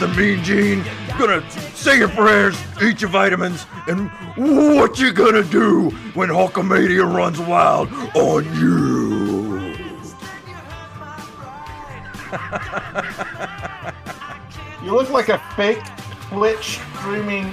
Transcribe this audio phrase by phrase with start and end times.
[0.00, 0.84] Me a- tell you something, Mean Gene.
[1.08, 7.04] You're gonna say your prayers, eat your vitamins, and what you gonna do when Hulkamania
[7.12, 9.58] runs wild on you?
[14.84, 15.82] You look like a fake
[16.30, 17.46] Twitch streaming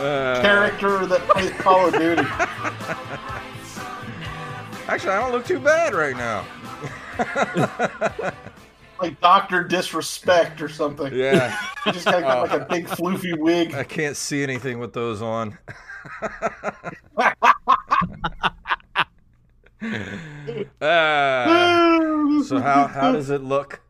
[0.00, 2.22] Uh, character that plays Call of Duty.
[4.88, 6.44] actually, I don't look too bad right now.
[9.00, 11.12] Like Doctor Disrespect or something.
[11.14, 11.56] Yeah,
[11.86, 13.74] You just kind of got like a big floofy wig.
[13.74, 15.58] I can't see anything with those on.
[20.80, 23.80] Uh, so how how does it look?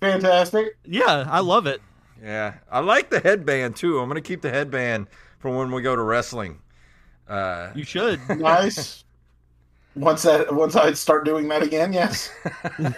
[0.00, 0.76] Fantastic.
[0.84, 1.80] Yeah, I love it.
[2.22, 3.98] Yeah, I like the headband too.
[3.98, 6.60] I'm gonna keep the headband for when we go to wrestling.
[7.28, 8.20] Uh, You should.
[8.28, 9.03] Nice.
[9.96, 12.30] Once that once I start doing that again, yes.
[12.78, 12.92] I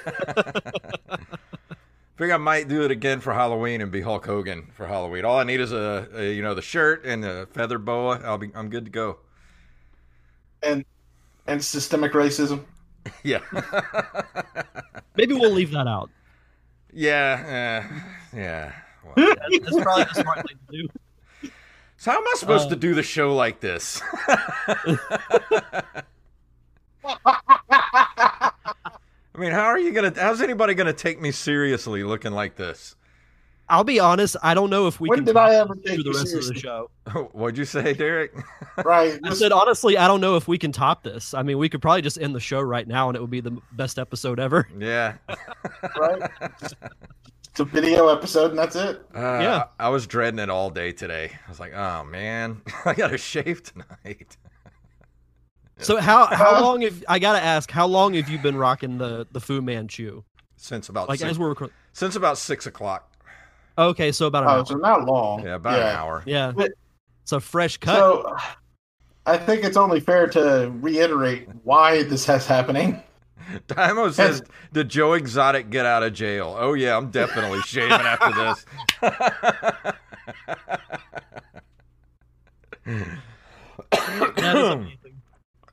[2.19, 5.25] think I might do it again for Halloween and be Hulk Hogan for Halloween.
[5.27, 8.21] All I need is a, a you know the shirt and the feather boa.
[8.25, 9.19] I'll be I'm good to go.
[10.63, 10.85] And
[11.47, 12.65] and systemic racism.
[13.23, 13.39] Yeah,
[15.17, 16.11] Maybe we'll leave that out.
[16.93, 18.73] yeah, uh, yeah.
[19.05, 21.51] Well, That's, that's probably the smart thing to do.
[21.97, 24.03] so how am I supposed Uh, to do the show like this?
[27.25, 28.51] I
[29.39, 30.13] mean, how are you gonna?
[30.17, 32.97] How's anybody gonna take me seriously looking like this?
[33.69, 34.37] I'll be honest.
[34.45, 36.13] I don't know if we When can did top I ever through take the you
[36.17, 36.89] rest of the show.
[37.33, 38.33] What'd you say, Derek?
[38.85, 39.19] Right.
[39.25, 41.35] I said honestly, I don't know if we can top this.
[41.35, 43.41] I mean, we could probably just end the show right now, and it would be
[43.41, 44.69] the best episode ever.
[44.79, 45.15] Yeah.
[45.99, 46.31] right?
[47.51, 49.01] It's a video episode and that's it.
[49.15, 49.65] Uh, Yeah.
[49.81, 51.33] I was dreading it all day today.
[51.47, 54.37] I was like, oh man, I got to shave tonight.
[55.79, 57.71] So how how long have I gotta ask?
[57.71, 60.23] How long have you been rocking the the Fu Manchu?
[60.57, 61.75] Since about Like six, as we're recording.
[61.93, 63.13] since about six o'clock.
[63.77, 64.65] Okay, so about an Oh, hour.
[64.67, 65.45] so not long.
[65.45, 66.23] Yeah, about an hour.
[66.25, 66.73] Yeah, But-
[67.23, 67.97] it's a fresh cut.
[67.97, 68.35] So
[69.27, 73.03] I think it's only fair to reiterate why this has happening.
[73.69, 78.33] Dymo says, "Did Joe Exotic get out of jail?" Oh yeah, I'm definitely shaving after
[78.33, 78.65] this.
[82.87, 84.99] that is amazing.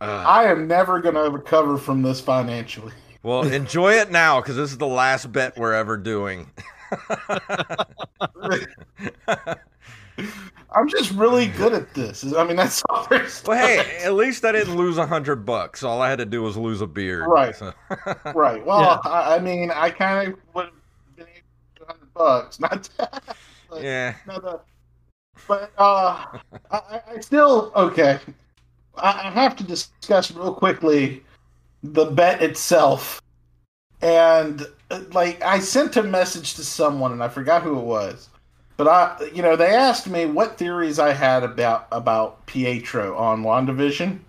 [0.04, 2.92] Uh, I am never going to recover from this financially.
[3.24, 6.52] well, enjoy it now because this is the last bet we're ever doing.
[10.76, 12.34] I'm just really good at this.
[12.36, 13.42] I mean, that's all there's.
[13.48, 15.84] Well, hey, at least I didn't lose a hundred bucks.
[15.84, 17.26] All I had to do was lose a beard.
[17.28, 17.56] Right.
[17.56, 17.74] So-
[18.36, 18.64] Right.
[18.66, 19.10] Well, Yeah.
[19.10, 20.74] I, I mean, I kind of would have
[21.16, 21.40] been able
[21.78, 22.60] to 100 bucks.
[22.60, 23.24] Not that.
[23.70, 24.16] But, yeah.
[24.28, 24.60] no, the-
[25.48, 26.26] but uh,
[26.72, 28.20] I, I- I still okay.
[28.98, 31.24] I, have to discuss real quickly
[31.82, 33.22] the bet itself,
[34.02, 38.30] and uh, like I sent a message to someone, and I forgot who it was.
[38.78, 43.44] But I, you know, they asked me what theories I had about about Pietro on
[43.44, 44.20] WandaVision,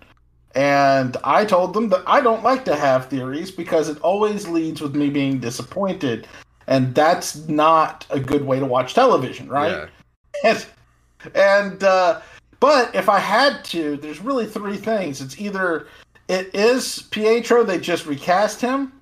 [0.53, 4.81] and I told them that I don't like to have theories because it always leads
[4.81, 6.27] with me being disappointed,
[6.67, 9.89] and that's not a good way to watch television, right?
[10.43, 10.51] Yeah.
[10.51, 10.65] and,
[11.35, 12.21] and uh,
[12.59, 15.21] but if I had to, there's really three things.
[15.21, 15.87] It's either
[16.27, 18.93] it is Pietro, they just recast him.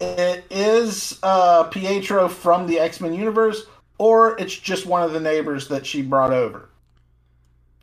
[0.00, 3.66] It is uh, Pietro from the X Men universe,
[3.98, 6.68] or it's just one of the neighbors that she brought over.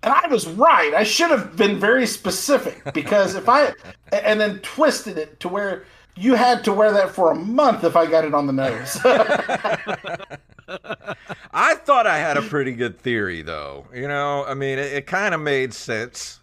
[0.03, 0.93] And I was right.
[0.95, 3.73] I should have been very specific because if I
[4.11, 5.85] and then twisted it to where
[6.15, 8.97] you had to wear that for a month if I got it on the nose.
[11.53, 13.85] I thought I had a pretty good theory, though.
[13.93, 16.39] You know, I mean, it, it kind of made sense,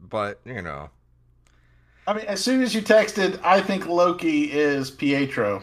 [0.00, 0.90] but you know,
[2.06, 5.62] I mean, as soon as you texted, I think Loki is Pietro,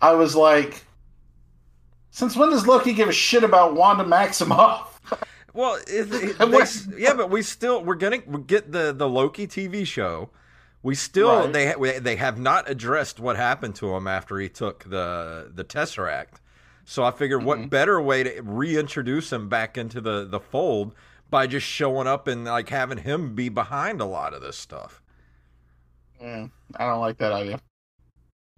[0.00, 0.84] I was like,
[2.10, 4.86] since when does Loki give a shit about Wanda Maximoff?
[5.54, 6.38] Well, it, it-
[6.92, 10.30] they yeah, but we still we're gonna we get the the Loki TV show.
[10.84, 11.74] We still Right.
[11.80, 16.34] they they have not addressed what happened to him after he took the the Tesseract.
[16.90, 17.46] So I figured, Mm-hmm.
[17.46, 20.94] what better way to reintroduce him back into the the fold
[21.30, 25.02] by just showing up and like having him be behind a lot of this stuff.
[26.20, 27.60] Yeah, I don't like that idea.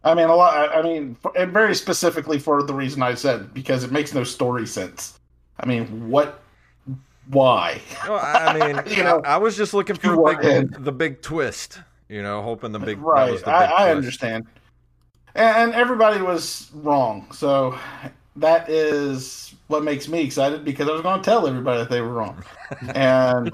[0.05, 0.55] I mean, a lot.
[0.57, 4.25] I- I mean, and very specifically for the reason I said because it makes no
[4.25, 5.19] story sense.
[5.59, 6.41] I mean, what?
[7.27, 7.81] Why?
[8.09, 11.21] Well, I mean, You know, I, I was just looking for the big, the big
[11.23, 11.81] twist.
[12.09, 13.31] You know, hoping the big right.
[13.33, 13.97] was the I, big I twist.
[13.97, 14.47] understand.
[15.35, 17.27] And, and everybody was wrong.
[17.33, 17.79] So
[18.41, 22.01] that is what makes me excited because I was going to tell everybody that they
[22.01, 22.43] were wrong.
[22.95, 23.53] and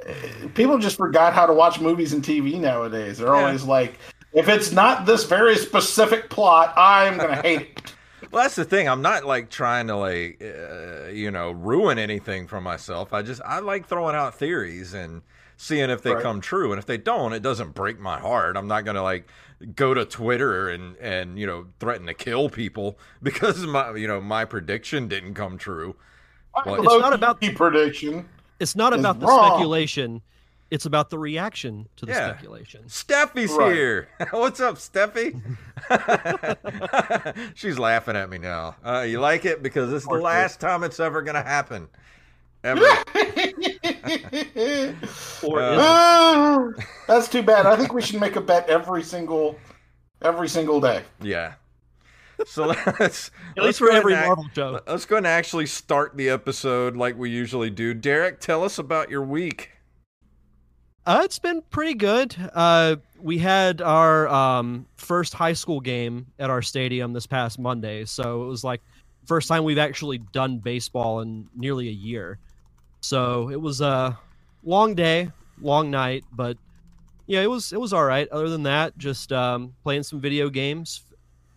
[0.54, 3.18] people just forgot how to watch movies and TV nowadays.
[3.18, 3.34] They're Yeah.
[3.36, 3.98] always like,
[4.32, 7.94] if it's not this very specific plot, I'm going to hate it.
[8.30, 8.88] Well, that's the thing.
[8.88, 13.12] I'm not like trying to like uh, you know ruin anything for myself.
[13.12, 15.20] I just I like throwing out theories and
[15.58, 16.22] seeing if they Right.
[16.22, 16.72] come true.
[16.72, 18.56] And if they don't, it doesn't break my heart.
[18.56, 19.28] I'm not gonna like
[19.74, 24.20] go to Twitter and and you know threaten to kill people because my you know
[24.20, 25.96] my prediction didn't come true.
[26.66, 28.28] Well, it's not about- the prediction.
[28.60, 29.50] It's not Is about the wrong.
[29.56, 30.22] speculation.
[30.70, 32.28] It's about the reaction to the Yeah.
[32.30, 32.84] speculation.
[32.86, 33.74] Steffi's Right.
[33.74, 34.08] here.
[34.30, 35.38] What's up, Steffi?
[37.54, 38.76] She's laughing at me now.
[38.84, 41.88] Uh, you like it because this is the last time it's ever gonna happen.
[42.64, 42.80] Ever.
[44.04, 45.78] Or Uh, is?
[45.80, 46.68] Ah,
[47.06, 47.66] That's too bad.
[47.66, 49.58] I think we should make a bet every single
[50.22, 51.02] every single day.
[51.20, 51.54] Yeah.
[52.46, 52.66] So
[52.98, 54.80] let's At let's least go for ahead every and act- Marvel show.
[54.86, 57.94] Let's go and actually start the episode like we usually do.
[57.94, 59.70] Derek, tell us about your week.
[61.04, 62.34] Uh, it's been pretty good.
[62.54, 68.04] Uh, we had our um, first high school game at our stadium this past Monday,
[68.04, 68.80] so it was like
[69.26, 72.38] first time we've actually done baseball in nearly a year.
[73.02, 74.18] So it was a
[74.64, 76.56] long day, long night, but
[77.26, 78.28] yeah, it was it was all right.
[78.30, 81.02] Other than that, just um, playing some video games.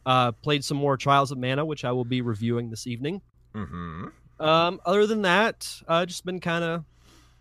[0.06, 3.22] Uh, played some more Trials of Mana, which I will be reviewing this evening.
[3.56, 4.06] Mm-hmm.
[4.40, 6.84] Um, other than that, uh, just been kind of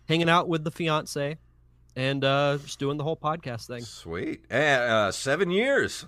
[0.07, 1.37] hanging out with the fiance
[1.95, 3.83] and uh, just doing the whole podcast thing.
[3.83, 4.51] Sweet.
[4.51, 6.07] Uh, seven years.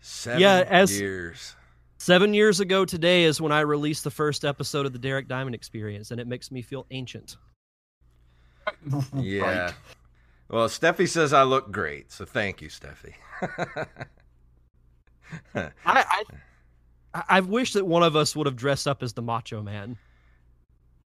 [0.00, 1.56] Seven Yeah, as- years.
[2.00, 5.54] Seven years ago today is when I released the first episode of the Derek Diamond
[5.54, 7.36] Experience, and it makes me feel ancient.
[9.16, 9.40] Yeah.
[9.64, 9.74] Right.
[10.48, 13.14] Well, Steffi says I look great, so thank you, Steffi.
[15.54, 16.04] I, I
[17.14, 19.96] I- I wish that one of us would have dressed up as the Macho Man,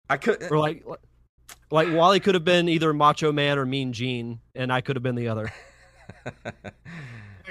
[0.09, 0.43] I could.
[0.51, 0.83] or like
[1.69, 5.03] like Wally could have been either Macho Man or Mean Gene, and I could have
[5.03, 5.51] been the other.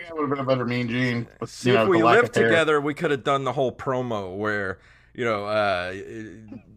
[0.01, 1.29] Think I would have been a better Mean Gene.
[1.41, 4.79] With, See know, if we lived together, we could have done the whole promo where
[5.15, 5.95] you know uh,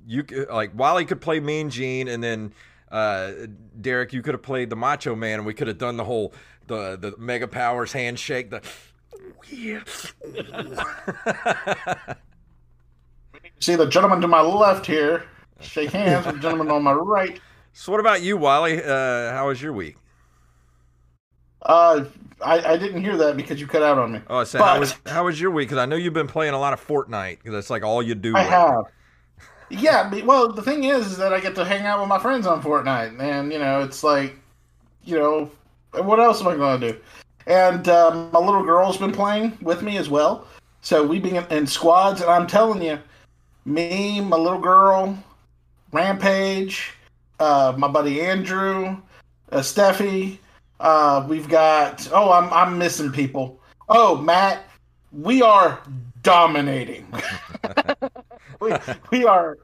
[0.06, 2.54] you like Wally could play Mean Gene, and then
[2.92, 3.32] uh,
[3.80, 6.34] Derek, you could have played the Macho Man, and we could have done the whole
[6.68, 8.50] the the Mega Powers handshake.
[8.50, 8.62] The
[9.50, 9.84] yeah.
[13.60, 15.26] See the gentleman to my left here.
[15.62, 17.40] Shake hands with the gentleman on my right.
[17.72, 18.84] so what about you, Wally?
[18.84, 19.96] Uh, how was your week?
[21.64, 22.06] Uh,
[22.42, 24.22] I, I didn't hear that because you cut out on me.
[24.28, 25.70] Oh, I said how was how was your week?
[25.70, 28.16] Because I know you've been playing a lot of Fortnite because that's like all you
[28.16, 28.36] do.
[28.36, 28.86] I have.
[29.70, 32.46] Yeah, well, the thing is, is that I get to hang out with my friends
[32.46, 34.36] on Fortnite, and you know, it's like,
[35.04, 35.50] you know,
[35.92, 37.00] what else am I going to do?
[37.48, 40.48] And um, my little girl's been playing with me as well,
[40.82, 43.00] so we've been in, in squads, and I'm telling you,
[43.66, 45.18] me, my little girl,
[45.92, 46.92] Rampage,
[47.40, 48.98] uh, my buddy Andrew,
[49.52, 50.38] uh, Steffi,
[50.84, 52.08] uh, we've got.
[52.12, 53.60] Oh, I'm I'm missing people.
[53.90, 54.66] Oh, Matt,
[55.12, 55.82] we are
[56.22, 57.08] dominating.
[58.60, 58.74] we,
[59.10, 59.58] we are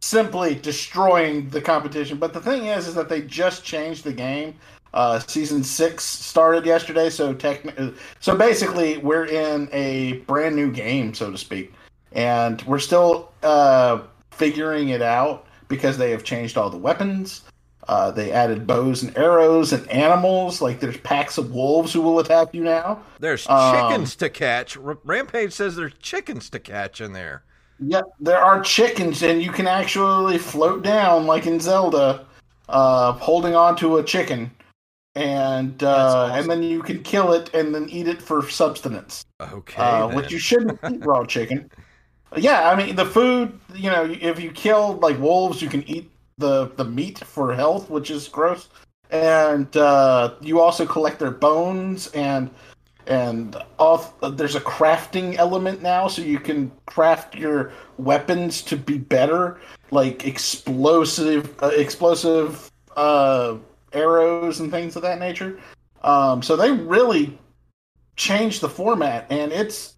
[0.00, 2.18] simply destroying the competition.
[2.18, 4.54] But the thing is, is that they just changed the game.
[4.92, 11.14] Uh, season six started yesterday, so techni- so basically we're in a brand new game,
[11.14, 11.72] so to speak,
[12.12, 14.02] and we're still uh,
[14.32, 17.42] figuring it out because they have changed all the weapons.
[17.90, 20.62] Uh, they added bows and arrows and animals.
[20.62, 23.00] Like there's packs of wolves who will attack you now.
[23.18, 24.76] There's Um, chickens to catch.
[24.76, 27.42] Rampage says there's chickens to catch in there.
[27.80, 32.26] Yep, there are chickens, and you can actually float down like in Zelda,
[32.68, 34.52] uh, holding on to a chicken,
[35.16, 35.88] and uh,
[36.28, 36.38] awesome.
[36.38, 39.82] and then you can kill it and then eat it for substance, Okay.
[39.82, 41.70] uh, which you shouldn't eat raw chicken.
[42.36, 43.58] Yeah, I mean the food.
[43.74, 46.09] You know, if you kill like wolves, you can eat
[46.40, 48.68] the the meat for health, which is gross.
[49.10, 52.50] And uh, you also collect their bones, and
[53.06, 58.98] and all there's a crafting element now, so you can craft your weapons to be
[58.98, 63.56] better, like explosive, uh, explosive uh,
[63.92, 65.58] arrows and things of that nature.
[66.02, 67.36] Um, so they really
[68.16, 69.96] changed the format, and it's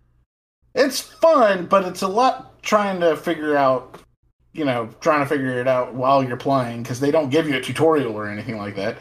[0.74, 4.00] it's fun, but it's a lot trying to figure out,
[4.52, 7.56] you know, trying to figure it out while you're playing because they don't give you
[7.56, 8.98] a tutorial or anything like that.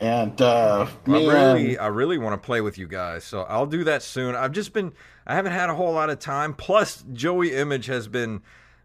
[0.00, 3.42] And uh, I me really, and- I really want to play with you guys, so
[3.42, 4.34] I'll do that soon.
[4.36, 4.92] I've just been,
[5.26, 6.54] I haven't had a whole lot of time.
[6.54, 8.42] Plus, Joey Image has been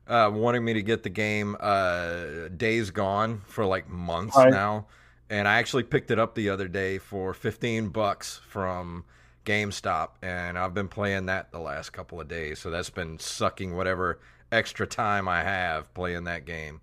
[0.08, 4.50] uh, wanting me to get the game uh, Days Gone for like months Right.
[4.52, 4.88] now,
[5.30, 9.06] and I actually picked it up the other day for fifteen bucks from
[9.46, 12.58] GameStop, and I've been playing that the last couple of days.
[12.60, 14.20] So that's been sucking whatever
[14.54, 16.82] extra time I have playing that game.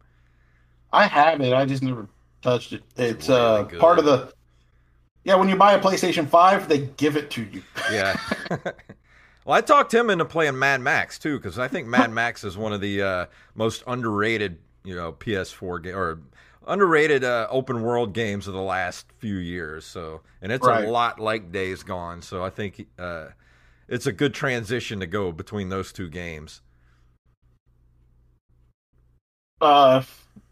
[0.93, 1.53] I have it.
[1.53, 2.09] I just never
[2.43, 2.83] touched it.
[2.97, 3.81] It's really uh good.
[3.81, 4.33] part of the.
[5.25, 7.63] Yeah, when you buy a PlayStation Five, they give it to you.
[7.93, 8.17] Yeah.
[9.45, 12.57] well, I talked him into playing Mad Max too, because I think Mad Max is
[12.57, 16.21] one of the uh, most underrated, you know, PS4 game or
[16.67, 19.85] underrated uh, open world games of the last few years.
[19.85, 20.85] So, and it's Right.
[20.85, 22.23] a lot like Days Gone.
[22.23, 23.29] So I think uh,
[23.89, 26.61] it's a good transition to go between those two games.
[29.61, 30.03] Uh,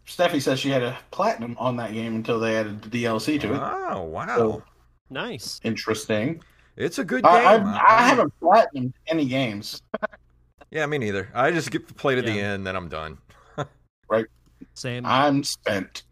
[0.07, 3.55] Steffi says she had a platinum on that game until they added the DLC to
[3.55, 3.61] it.
[3.62, 4.62] Oh wow, So-
[5.11, 5.59] Nice.
[5.65, 6.43] Interesting.
[6.77, 7.33] it's a good game.
[7.33, 9.83] I, I, I haven't platinumed any games.
[10.71, 11.31] Yeah, me neither.
[11.35, 13.19] I just get to play to the end, then I'm done.
[14.11, 14.27] Right.
[14.75, 15.05] Same.
[15.05, 16.03] I'm spent.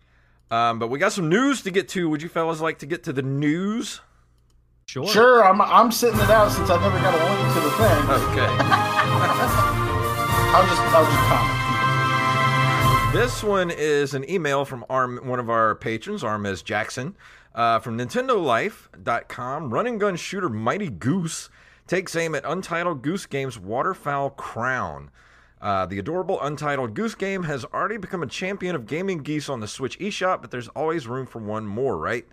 [0.51, 2.09] Um, but we got some news to get to.
[2.11, 4.01] Would you fellas like to get to the news?
[4.87, 5.07] sure.
[5.09, 8.11] Sure, I'm I'm sitting it out since I've never got a link to the thing.
[8.31, 8.47] Okay.
[10.55, 11.56] I'll just I'll just comment.
[13.17, 17.17] This one is an email from one of our patrons, Armez Jackson,
[17.55, 19.71] uh, from NintendoLife.com.
[19.73, 21.49] Run and gun shooter Mighty Goose
[21.87, 25.11] takes aim at Untitled Goose Game's Waterfowl Crown.
[25.63, 29.61] Uh, the adorable Untitled Goose Game has already become a champion of gaming geese on
[29.61, 32.27] the Switch eShop, but there's always room for one more, right?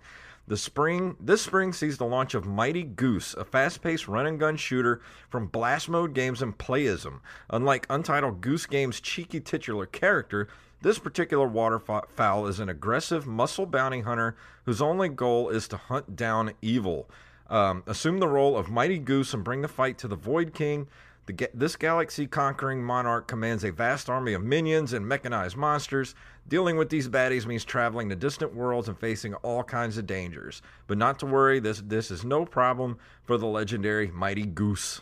[0.46, 4.58] The spring this spring sees the launch of Mighty Goose, a fast-paced run and gun
[4.58, 5.00] shooter
[5.30, 7.20] from Blast Mode Games and Playism.
[7.48, 10.46] Unlike Untitled Goose Game's cheeky titular character,
[10.84, 14.36] this particular waterfowl is an aggressive, muscle-bounding hunter
[14.66, 17.08] whose only goal is to hunt down evil.
[17.48, 20.86] Um, assume the role of Mighty Goose and bring the fight to the Void King.
[21.24, 26.14] The, this galaxy conquering monarch commands a vast army of minions and mechanized monsters.
[26.48, 30.60] Dealing with these baddies means traveling to distant worlds and facing all kinds of dangers.
[30.86, 35.00] But not to worry, this this is no problem for the legendary Mighty Goose.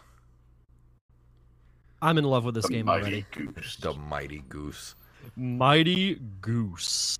[2.00, 3.26] I'm in love with this game Mighty already.
[3.32, 3.76] Goose.
[3.76, 4.94] The Mighty Goose.
[5.36, 7.18] Mighty Goose.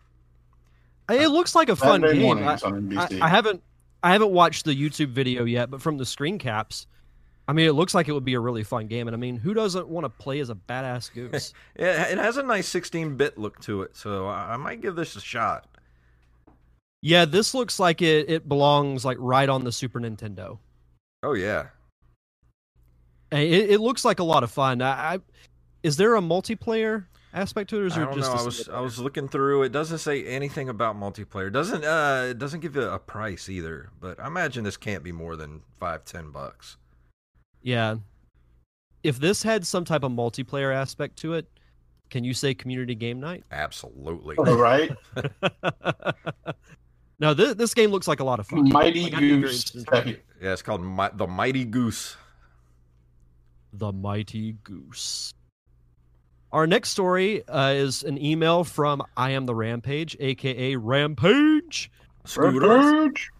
[1.10, 2.38] It looks like a fun game.
[2.38, 3.62] I, I, I haven't
[4.02, 6.86] I haven't watched the YouTube video yet, but from the screen caps,
[7.48, 9.08] I mean, it looks like it would be a really fun game.
[9.08, 11.52] And I mean, who doesn't want to play as a badass goose?
[11.78, 15.16] Yeah, it has a nice 16-bit look to it, so I I might give this
[15.16, 15.66] a shot.
[17.02, 20.58] yeah, this looks like it it belongs like right on the Super Nintendo.
[21.22, 21.66] Oh yeah.
[23.30, 24.80] And It, it looks like a lot of fun.
[24.82, 25.18] I, I
[25.82, 28.38] is there a multiplayer aspect to it, or is I there don't just know.
[28.38, 29.62] a I was I was looking through.
[29.62, 31.48] It doesn't say anything about multiplayer.
[31.48, 33.90] It doesn't uh it doesn't give you a price either.
[34.00, 36.76] But I imagine this can't be more than five ten bucks.
[37.62, 37.96] Yeah.
[39.02, 41.46] If this had some type of multiplayer aspect to it,
[42.10, 43.42] can you say community game night?
[43.50, 44.36] Absolutely.
[44.36, 44.92] All right.
[47.18, 48.68] no, this, this game looks like a lot of fun.
[48.68, 49.74] Mighty Like, I'd be very Goose.
[49.74, 50.24] interested in trying it.
[50.40, 52.16] Yeah, it's called Mi- the Mighty Goose.
[53.72, 55.32] The Mighty Goose.
[56.52, 61.90] Our next story uh, is an email from I Am the Rampage, aka Rampage.
[62.26, 62.68] Scooter.
[62.68, 63.30] Rampage.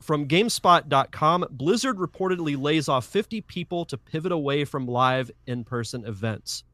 [0.00, 6.06] From GameSpot.com, Blizzard reportedly lays off 50 people to pivot away from live in person
[6.06, 6.64] events.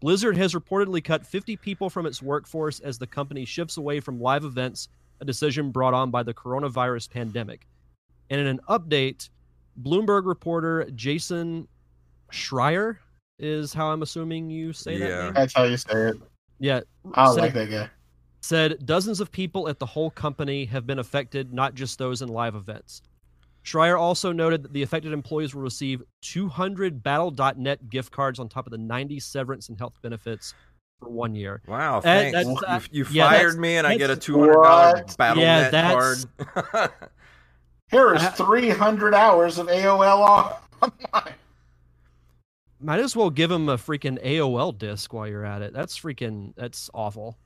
[0.00, 4.20] Blizzard has reportedly cut 50 people from its workforce as the company shifts away from
[4.20, 4.88] live events,
[5.20, 7.68] a decision brought on by the coronavirus pandemic.
[8.30, 9.28] And in an update,
[9.80, 11.68] Bloomberg reporter Jason
[12.32, 12.96] Schreier
[13.40, 15.22] is how I'm assuming you say that Yeah.
[15.24, 15.34] name.
[15.34, 16.16] That's how you say it.
[16.58, 16.80] Yeah,
[17.14, 17.90] I Said- like that guy.
[18.42, 22.28] said dozens of people at the whole company have been affected, not just those in
[22.28, 23.02] live events.
[23.64, 28.66] Schreier also noted that the affected employees will receive 200 Battle.net gift cards on top
[28.66, 30.54] of the 90 severance and health benefits
[30.98, 31.60] for one year.
[31.66, 32.32] Wow, Uh, thanks.
[32.32, 35.04] that's- you uh, you yeah, fired that's- me and I get a two hundred dollar
[35.16, 35.36] What?
[35.36, 36.90] Yeah, card.
[37.90, 41.34] Here is 300 hours of AOL online.
[42.80, 45.72] Might as well give him a freaking AOL disc while you're at it.
[45.72, 47.36] That's freaking that's awful.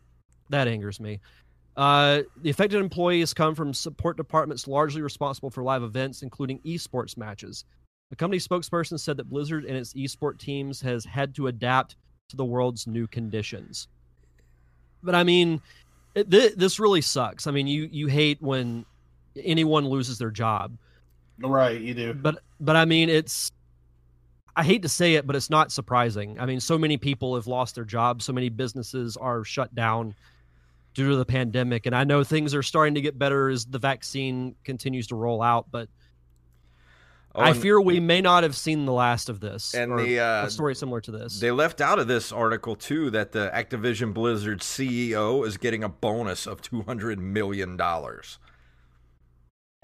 [0.50, 1.20] That angers me.
[1.76, 7.16] Uh, the affected employees come from support departments largely responsible for live events, including esports
[7.16, 7.64] matches.
[8.12, 11.96] A company spokesperson said that Blizzard and its esports teams has had to adapt
[12.28, 13.88] to the world's new conditions.
[15.02, 15.60] But I mean,
[16.14, 17.48] it, th- this really sucks.
[17.48, 18.84] I mean, you you hate when
[19.36, 20.76] anyone loses their job,
[21.40, 22.14] Right, you do.
[22.14, 23.50] but but I mean, it's
[24.56, 26.38] I hate to say it, but it's not surprising.
[26.38, 30.14] I mean, so many people have lost their jobs, so many businesses are shut down
[30.94, 33.80] due to the pandemic, and I know things are starting to get better as the
[33.80, 35.88] vaccine continues to roll out, but
[37.36, 39.74] Oh, I fear we may not have seen the last of this.
[39.74, 41.40] And the, uh, a story similar to this.
[41.40, 45.88] They left out of this article too that the Activision Blizzard CEO is getting a
[45.88, 48.38] bonus of two hundred million dollars.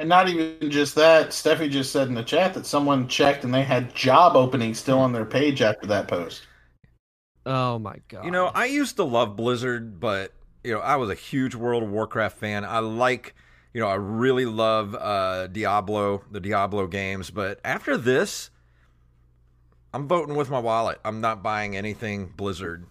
[0.01, 3.53] And not even just that, Steffi just said in the chat that someone checked and
[3.53, 6.47] they had job openings still on their page after that post.
[7.45, 8.25] oh my god!
[8.25, 10.33] You know, I used to love Blizzard, but
[10.65, 12.65] you know, I was a huge World of Warcraft fan.
[12.65, 13.35] I like,
[13.75, 17.31] you know, I really love uh, Diablo, the Diablo games.
[17.31, 18.49] But after this,
[19.93, 20.99] I'm voting with my wallet.
[21.05, 22.87] I'm not buying anything Blizzard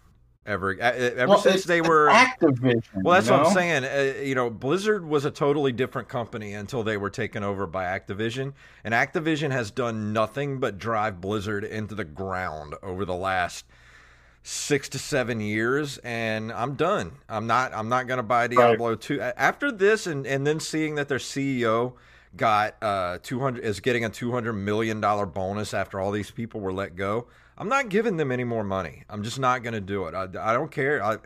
[0.46, 0.78] ever.
[0.80, 2.82] Ever Well, since they were Activision.
[3.04, 3.86] Well, that's you what I'm saying.
[3.86, 7.86] Uh, you know, Blizzard was a totally different company until they were taken over by
[7.86, 8.54] Activision,
[8.84, 13.66] and Activision has done nothing but drive Blizzard into the ground over the last
[14.44, 15.98] six to seven years.
[16.00, 17.12] And I'm done.
[17.28, 17.74] I'm not.
[17.74, 21.20] I'm not going to buy Diablo two after this, and and then seeing that their
[21.20, 21.94] CEO
[22.36, 26.74] got uh 200 is getting a 200 million dollar bonus after all these people were
[26.74, 27.28] let go.
[27.60, 29.04] I'm not giving them any more money.
[29.10, 30.16] I'm just not going to do it.
[30.16, 31.04] I, I don't care.
[31.04, 31.18] I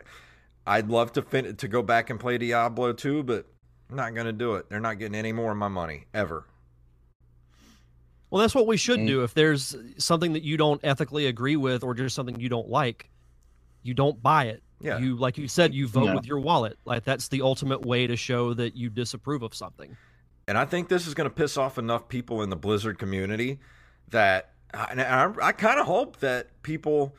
[0.66, 3.46] I'd love to fin- to go back and play Diablo 2, but
[3.88, 4.68] I'm not going to do it.
[4.68, 6.46] They're not getting any more of my money ever.
[8.30, 9.06] well, that's what we should Mm.
[9.06, 9.22] do.
[9.22, 13.08] If there's something that you don't ethically agree with, or just something you don't like,
[13.82, 14.62] you don't buy it.
[14.80, 14.98] Yeah.
[14.98, 16.14] You like you said, you vote Yeah.
[16.14, 16.76] with your wallet.
[16.84, 19.96] Like that's the ultimate way to show that you disapprove of something.
[20.48, 23.60] And I think this is going to piss off enough people in the Blizzard community
[24.10, 24.53] that
[24.90, 27.14] and I, I kind of hope that people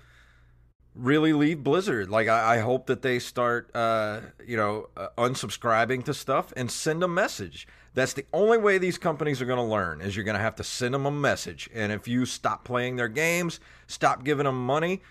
[0.95, 2.09] really leave Blizzard.
[2.09, 6.71] Like I, I hope that they start, uh, you know, uh, unsubscribing to stuff and
[6.71, 7.67] send a message.
[7.93, 10.55] That's the only way these companies are going to learn is you're going to have
[10.55, 11.69] to send them a message.
[11.73, 15.01] And if you stop playing their games, stop giving them money,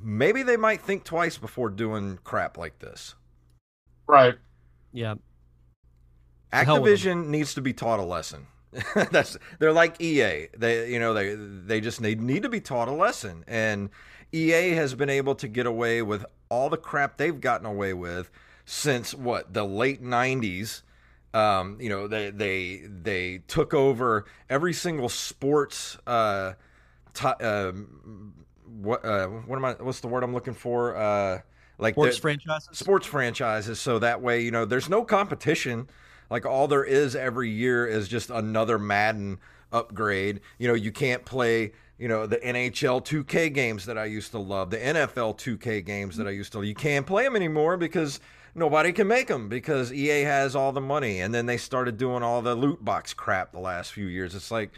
[0.00, 3.14] maybe they might think twice before doing crap like this.
[4.06, 4.36] Right.
[4.92, 5.14] Yeah.
[6.52, 8.46] Activision needs to be taught a lesson.
[9.10, 10.48] That's they're like EA.
[10.56, 13.44] They you know they they just need need to be taught a lesson.
[13.48, 13.90] And
[14.32, 18.30] EA has been able to get away with all the crap they've gotten away with
[18.64, 20.82] since what the late '90s.
[21.32, 25.96] Um, you know they they they took over every single sports.
[26.06, 26.52] Uh,
[27.14, 28.34] ti um
[28.66, 29.72] what uh, what am I?
[29.74, 30.96] What's the word I'm looking for?
[30.96, 31.40] Uh,
[31.78, 32.68] like Sports franchises.
[32.78, 35.88] sports franchises so that way you know there's no competition
[36.30, 39.38] like all there is every year is just another madden
[39.72, 40.40] upgrade.
[40.58, 44.38] You know you can't play you know the nhl 2k games that i used to
[44.38, 48.20] love the nfl 2k games that i used to you can't play them anymore because
[48.54, 51.20] nobody can make them because ea has all the money.
[51.20, 54.34] And then they started doing all the loot box crap the last few years.
[54.34, 54.72] It's like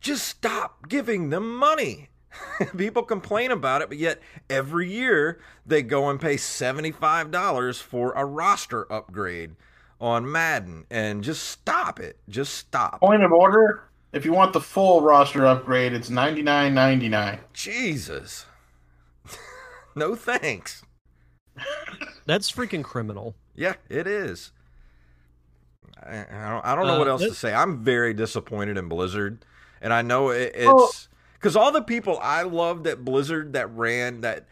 [0.00, 2.08] just stop giving them money.
[2.76, 8.24] People complain about it, but yet every year they go and pay $75 for a
[8.24, 9.56] roster upgrade
[10.00, 10.86] on Madden.
[10.90, 12.18] And just stop it.
[12.28, 13.00] Just stop.
[13.00, 17.40] Point of order: if you want the full roster upgrade, it's ninety nine ninety nine.
[17.52, 18.46] Jesus.
[19.94, 20.82] no thanks.
[22.26, 23.34] That's freaking criminal.
[23.54, 24.52] Yeah, it is.
[26.02, 27.54] I, I don't, I don't know Uh, what else it- to say.
[27.54, 29.44] I'm very disappointed in Blizzard,
[29.80, 34.20] and I know it, it's because all the people I loved at Blizzard that ran
[34.20, 34.46] that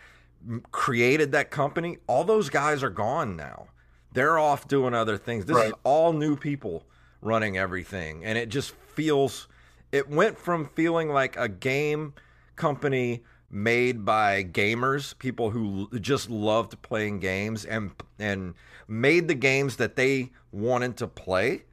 [0.72, 3.66] created that company, all those guys are gone now.
[4.14, 5.44] They're off doing other things.
[5.44, 6.84] This is all new people
[7.20, 9.48] running everything, and it just feels.
[9.92, 12.14] It went from feeling like a game
[12.56, 18.54] company made by gamers, people who just loved playing games and and
[18.88, 21.64] made the games that they wanted to play.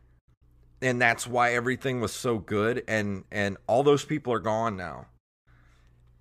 [0.82, 5.08] And that's why everything was so good and and all those people are gone now.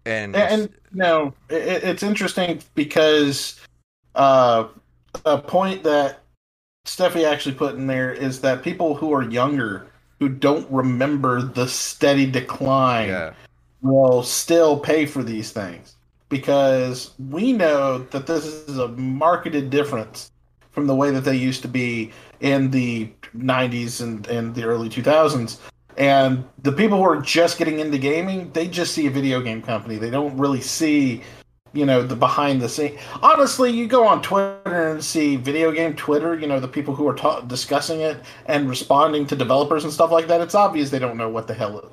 [0.06, 3.61] And, And, and no, it, it's interesting because
[4.14, 4.68] uh,
[5.25, 6.20] a point that
[6.87, 9.87] Steffi actually put in there is that people who are younger
[10.18, 13.33] who don't remember the steady decline yeah,
[13.83, 15.96] will still pay for these things
[16.29, 20.31] because we know that this is a marketed difference
[20.70, 24.88] from the way that they used to be in the 90s and, and the early
[24.88, 25.59] 2000s
[25.96, 29.61] and the people who are just getting into gaming they just see a video game
[29.62, 29.96] company.
[29.96, 31.23] They don't really see
[31.72, 35.94] you know the behind the scene honestly you go on twitter and see video game
[35.94, 39.92] twitter you know the people who are ta- discussing it and responding to developers and
[39.92, 41.88] stuff like that it's obvious they don't know what the hell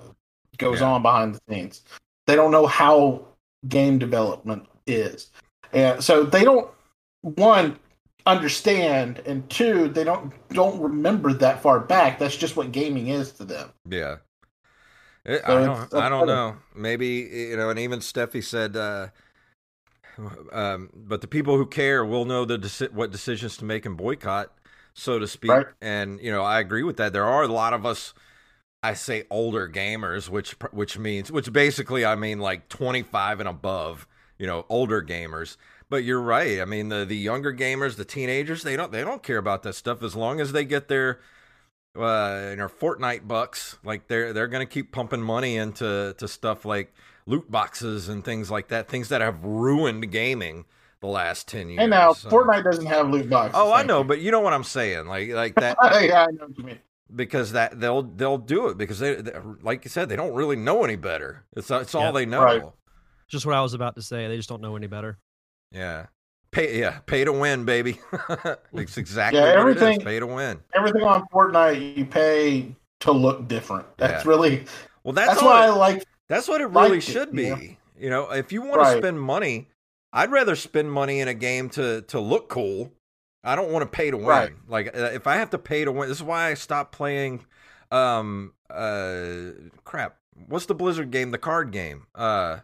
[0.57, 0.87] goes Yeah.
[0.87, 1.83] on behind the scenes.
[2.25, 3.21] They don't know how
[3.67, 5.29] game development is,
[5.71, 6.67] and so they don't
[7.21, 7.77] one
[8.25, 12.19] understand, and two they don't don't remember that far back.
[12.19, 13.69] That's just what gaming is to them.
[13.87, 14.15] Yeah.
[15.25, 15.93] It- So I don't.
[15.93, 16.55] I don't know.
[16.75, 19.07] Maybe you know, and even Steffi said, uh,
[20.51, 23.97] um, but the people who care will know the deci- what decisions to make and
[23.97, 24.51] boycott,
[24.93, 25.51] so to speak.
[25.51, 25.65] Right.
[25.81, 27.13] And you know, I agree with that.
[27.13, 28.13] There are a lot of us.
[28.83, 33.49] I say older gamers, which which means which basically I mean like twenty five and
[33.49, 34.07] above.
[34.37, 35.57] You know, older gamers.
[35.89, 36.59] But you're right.
[36.59, 39.73] I mean, the the younger gamers, the teenagers, they don't they don't care about that
[39.73, 41.19] stuff as long as they get their
[41.97, 43.77] uh, you know, Fortnite bucks.
[43.83, 46.93] Like they're they're gonna keep pumping money into to stuff like
[47.27, 48.87] loot boxes and things like that.
[48.87, 50.65] Things that have ruined gaming
[51.01, 51.81] the last ten years.
[51.81, 53.53] And now So- Fortnite doesn't have loot boxes.
[53.55, 54.03] Oh, I know, you.
[54.05, 55.05] but you know what I'm saying.
[55.05, 56.79] Like like that yeah, I know what you mean.
[57.15, 60.55] because that they'll they'll do it because they, they like you said they don't really
[60.55, 61.43] know any better.
[61.55, 62.11] It's it's all Yeah.
[62.11, 62.41] they know.
[62.43, 62.63] Right.
[63.27, 64.27] Just what I was about to say.
[64.27, 65.19] They just don't know any better.
[65.71, 66.05] Yeah.
[66.49, 67.99] Pay yeah, pay to win, baby.
[68.73, 69.83] it's exactly Yeah, what it is.
[69.83, 70.61] everything- Pay to win.
[70.73, 73.85] Everything on Fortnite you pay to look different.
[73.97, 74.29] That's Yeah.
[74.31, 74.65] really
[75.03, 76.05] Well, that's, that's why it- I like.
[76.29, 77.43] That's what it really liked it, should be.
[77.43, 77.57] yeah.
[77.99, 79.69] You know, if you want to spend money,
[80.13, 82.91] I'd rather spend money in a game to to look cool.
[83.43, 84.25] I don't want to pay to win.
[84.27, 84.51] Right.
[84.67, 87.45] Like uh, if I have to pay to win, this is why I stopped playing.
[87.91, 89.51] Um, uh,
[89.83, 90.17] crap.
[90.47, 91.31] What's the Blizzard game?
[91.31, 92.05] The card game.
[92.13, 92.59] Uh,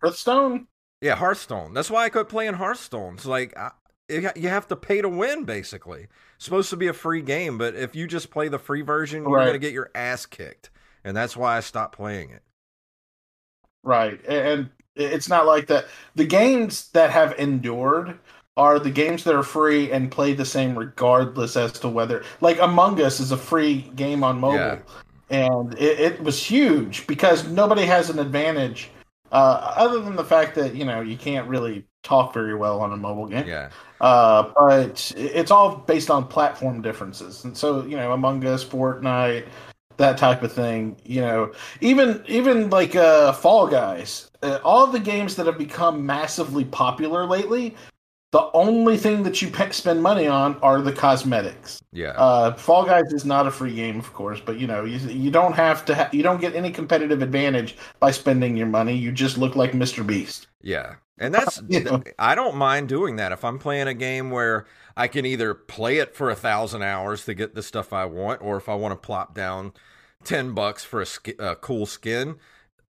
[0.00, 0.66] Hearthstone.
[1.00, 1.74] yeah, Hearthstone.
[1.74, 3.14] That's why I quit playing Hearthstone.
[3.14, 3.70] It's like I,
[4.08, 5.44] it- you have to pay to win.
[5.44, 6.06] Basically,
[6.36, 9.24] it's supposed to be a free game, but if you just play the free version,
[9.28, 10.70] you're gonna get your ass kicked,
[11.04, 12.42] and that's why I stopped playing it.
[13.82, 14.24] Right.
[14.26, 15.86] And it's not like that.
[16.14, 18.18] The games that have endured
[18.56, 22.58] are the games that are free and play the same regardless as to whether like
[22.60, 24.56] Among Us is a free game on mobile.
[24.58, 24.78] Yeah.
[25.30, 28.90] And it, it was huge because nobody has an advantage
[29.32, 32.92] uh, other than the fact that, you know, you can't really talk very well on
[32.92, 33.46] a mobile game.
[33.46, 33.70] Yeah.
[34.00, 39.46] Uh, but it's all based on platform differences, and so you know, Among Us, Fortnite,
[40.00, 40.96] that type of thing.
[41.04, 46.04] You know, even even like uh, Fall Guys, uh, all the games that have become
[46.04, 47.76] massively popular lately.
[48.32, 51.82] The only thing that you pe- spend money on are the cosmetics.
[51.92, 52.10] Yeah.
[52.10, 55.30] Uh, Fall Guys is not a free game, of course, but you know you you
[55.30, 58.96] don't have to ha- you don't get any competitive advantage by spending your money.
[58.96, 60.06] You just look like Mr.
[60.06, 60.46] Beast.
[60.62, 60.96] Yeah.
[61.18, 62.02] And that's You know?
[62.18, 64.64] I don't mind doing that if I'm playing a game where
[64.96, 68.42] I can either play it for a thousand hours to get the stuff I want,
[68.42, 69.72] or if I want to plop down
[70.24, 72.36] ten bucks for a, sk- a cool skin,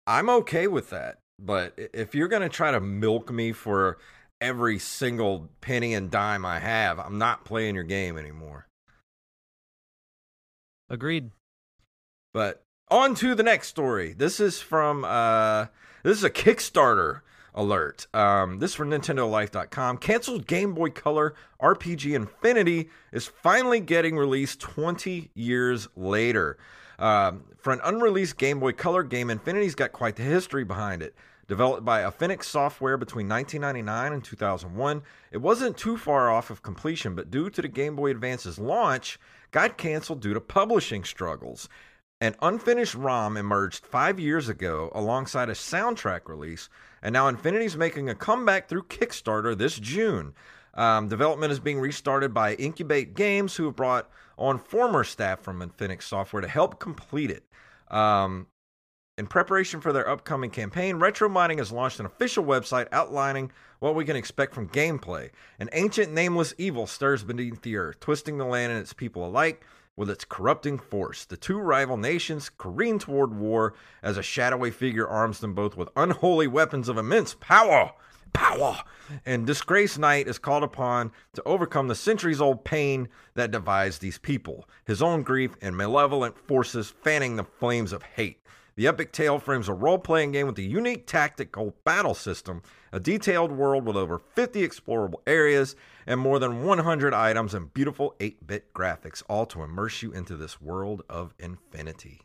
[0.07, 1.19] I'm okay with that.
[1.39, 3.97] But if you're gonna try to milk me for
[4.39, 8.67] every single penny and dime I have, I'm not playing your game anymore.
[10.89, 11.31] Agreed.
[12.33, 14.13] But on to the next story.
[14.13, 15.67] This is from uh
[16.03, 17.21] this is a Kickstarter
[17.53, 18.07] alert.
[18.13, 19.97] Um this is from NintendoLife.com.
[19.97, 26.57] Canceled Game Boy Color RPG Infinity is finally getting released 20 years later.
[27.01, 31.15] Um, for an unreleased Game Boy Color game, Infinity's got quite the history behind it.
[31.47, 37.15] Developed by Affinix Software between 1999 and 2001, it wasn't too far off of completion,
[37.15, 41.67] but due to the Game Boy Advance's launch, got canceled due to publishing struggles.
[42.21, 46.69] An unfinished ROM emerged five years ago alongside a soundtrack release,
[47.01, 50.33] and now Infinity's making a comeback through Kickstarter this June.
[50.73, 55.61] Um, development is being restarted by Incube8 Games, who have brought on former staff from
[55.61, 57.43] Affinix Software to help complete it.
[57.89, 58.47] Um,
[59.17, 63.95] in preparation for their upcoming campaign, Retro Mining has launched an official website outlining what
[63.95, 65.29] we can expect from gameplay.
[65.59, 69.63] An ancient nameless evil stirs beneath the earth, twisting the land and its people alike
[69.95, 71.25] with its corrupting force.
[71.25, 75.89] The two rival nations careen toward war as a shadowy figure arms them both with
[75.95, 77.91] unholy weapons of immense power.
[78.33, 78.83] Power!
[79.25, 84.17] And Disgraced Knight is called upon to overcome the centuries old pain that divides these
[84.17, 88.41] people, his own grief, and malevolent forces fanning the flames of hate.
[88.75, 92.99] The epic tale frames a role playing game with a unique tactical battle system, a
[92.99, 95.75] detailed world with over 50 explorable areas,
[96.07, 100.37] and more than 100 items and beautiful 8 bit graphics, all to immerse you into
[100.37, 102.21] this world of infinity.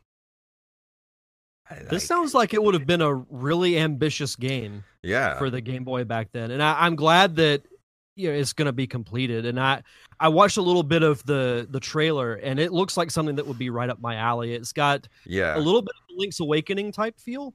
[1.69, 5.61] I This sounds like it would have been a really ambitious game yeah, for the
[5.61, 7.63] Game Boy back then, and I, I'm glad that
[8.17, 9.47] you know it's going to be completed.
[9.47, 9.83] And I
[10.21, 13.47] I watched a little bit of the the trailer, and it looks like something that
[13.47, 14.55] would be right up my alley.
[14.55, 17.55] It's got yeah, a little bit of Link's Awakening type feel,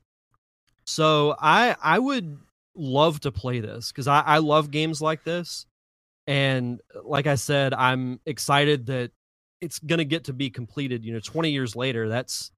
[0.85, 2.37] so I I would
[2.75, 5.65] love to play this because I I love games like this,
[6.27, 9.11] and like I said, I'm excited that
[9.61, 11.05] it's going to get to be completed.
[11.05, 12.51] You know, 20 years later, that's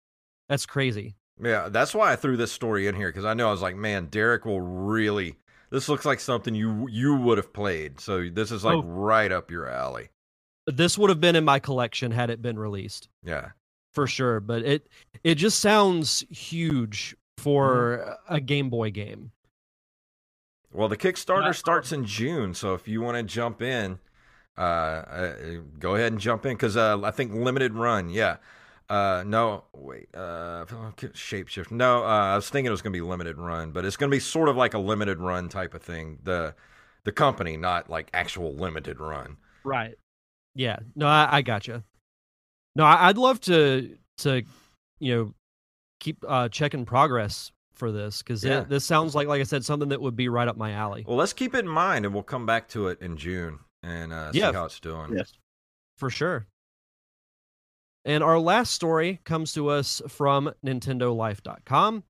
[0.49, 1.15] That's crazy.
[1.41, 3.75] Yeah, that's why I threw this story in here because I know I was like,
[3.75, 5.37] man, Derek will really.
[5.73, 7.99] This looks like something you you would have played.
[7.99, 8.83] So this is like Oh.
[8.83, 10.09] right up your alley.
[10.67, 13.49] This would have been in my collection had it been released Yeah.
[13.91, 14.39] for sure.
[14.39, 14.88] But it
[15.23, 19.31] it just sounds huge for a Game Boy game.
[20.71, 23.97] Well, the Kickstarter Not- starts in June, so if you want to jump in,
[24.57, 25.36] uh, uh,
[25.79, 28.09] go ahead and jump in because uh, I think limited run.
[28.09, 28.38] Yeah.
[28.89, 30.07] Uh, no, wait.
[30.13, 31.71] Uh, shapeshift.
[31.71, 34.09] No, uh, I was thinking it was going to be limited run, but it's going
[34.11, 36.19] to be sort of like a limited run type of thing.
[36.23, 36.53] The
[37.05, 39.37] the company, not like actual limited run.
[39.63, 39.95] Right.
[40.55, 40.79] Yeah.
[40.95, 41.83] No, I, I gotcha.
[42.75, 44.43] No, I, I'd love to to
[44.99, 45.33] you know
[45.99, 48.61] keep uh, checking progress for this because Yeah.
[48.61, 51.17] this sounds like like I said something that would be right up my alley Well,
[51.17, 54.31] let's keep it in mind, and we'll come back to it in June and uh,
[54.31, 54.51] see Yeah.
[54.51, 55.15] how it's doing.
[55.15, 55.33] Yes.
[55.97, 56.45] for sure.
[58.05, 62.03] And our last story comes to us from NintendoLife.com.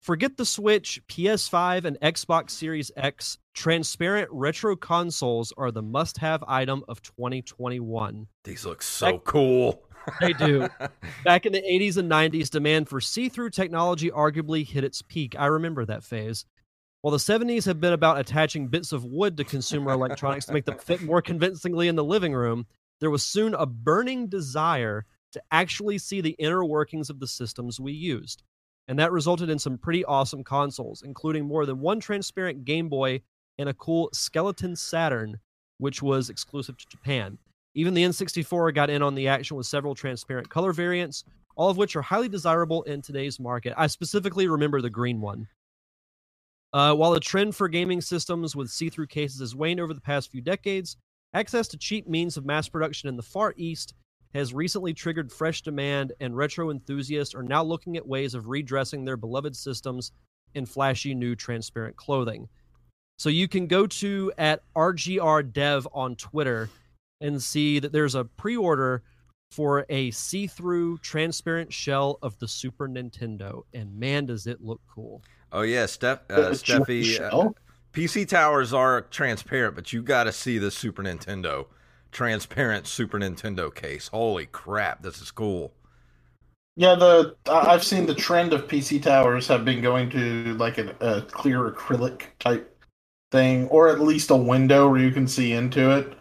[0.00, 3.38] Forget the Switch, PS5, and Xbox Series X.
[3.54, 8.26] Transparent retro consoles are the must have item of 2021.
[8.44, 9.82] These look so cool.
[10.20, 10.66] They do.
[11.24, 15.34] Back in the 80s and 90s, demand for see through technology arguably hit its peak.
[15.38, 16.46] I remember that phase.
[17.02, 20.64] While the 70s have been about attaching bits of wood to consumer electronics to make
[20.64, 22.66] them fit more convincingly in the living room,
[23.00, 27.80] there was soon a burning desire to actually see the inner workings of the systems
[27.80, 28.42] we used.
[28.88, 33.20] And that resulted in some pretty awesome consoles, including more than one transparent Game Boy
[33.58, 35.38] and a cool Skeleton Saturn,
[35.78, 37.36] which was exclusive to Japan.
[37.74, 41.76] Even the N64 got in on the action with several transparent color variants, all of
[41.76, 43.74] which are highly desirable in today's market.
[43.76, 45.48] I specifically remember the green one.
[46.72, 50.00] Uh, while the trend for gaming systems with see through cases has waned over the
[50.00, 50.96] past few decades,
[51.34, 53.94] access to cheap means of mass production in the Far East
[54.34, 59.04] has recently triggered fresh demand, and retro enthusiasts are now looking at ways of redressing
[59.04, 60.12] their beloved systems
[60.54, 62.48] in flashy new transparent clothing.
[63.18, 66.70] So you can go to at RGR Dev on Twitter
[67.20, 69.02] and see that there's a pre-order
[69.50, 75.22] for a see-through transparent shell of the Super Nintendo, and man, does it look cool!
[75.50, 77.20] Oh yeah, Steph, uh, Steffi.
[77.20, 77.50] Uh.
[77.94, 81.66] PC towers are transparent, but you got to see the Super Nintendo
[82.12, 84.08] transparent Super Nintendo case.
[84.08, 85.72] Holy crap, this is cool.
[86.76, 90.94] Yeah, the I've seen the trend of PC towers have been going to like a,
[91.00, 92.76] a clear acrylic type
[93.32, 96.14] thing, or at least a window where you can see into it,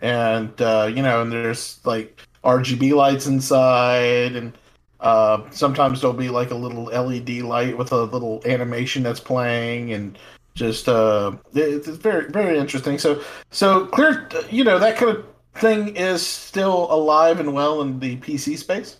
[0.00, 4.58] and uh, you know, and there's like RGB lights inside, and
[5.00, 9.92] uh, sometimes there'll be like a little LED light with a little animation that's playing,
[9.94, 10.18] and
[10.54, 12.98] just uh, it- it's very very interesting.
[12.98, 17.98] So so clear, you know, that kind of thing is still alive and well in
[18.00, 18.98] the PC space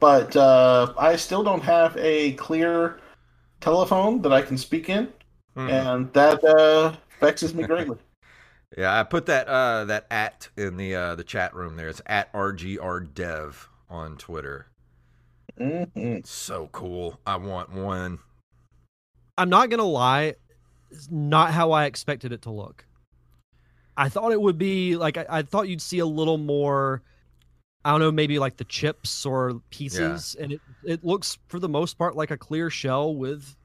[0.00, 2.98] but uh, I still don't have a clear
[3.60, 5.12] telephone that I can speak in,
[5.54, 5.68] Hmm.
[5.68, 7.96] and that uh, vexes me greatly.
[8.76, 11.90] Yeah, I put that uh, that at in the uh, the chat room there.
[11.90, 14.68] It's at RGR Dev on Twitter.
[15.58, 17.20] hmm so cool.
[17.26, 18.20] I want one.
[19.36, 20.36] I'm not gonna lie,
[20.90, 22.86] it's not how I expected it to look.
[23.96, 27.02] I thought it would be like I, I thought you'd see a little more.
[27.84, 31.68] I don't know, maybe like the chips or pieces, and it it looks for the
[31.68, 33.56] most part like a clear shell with,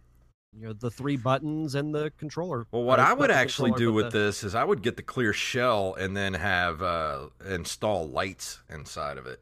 [0.58, 2.66] you know, the three buttons and the controller.
[2.72, 5.34] Well, what I would actually do with the- this is I would get the clear
[5.34, 9.42] shell and then have uh, install lights inside of it.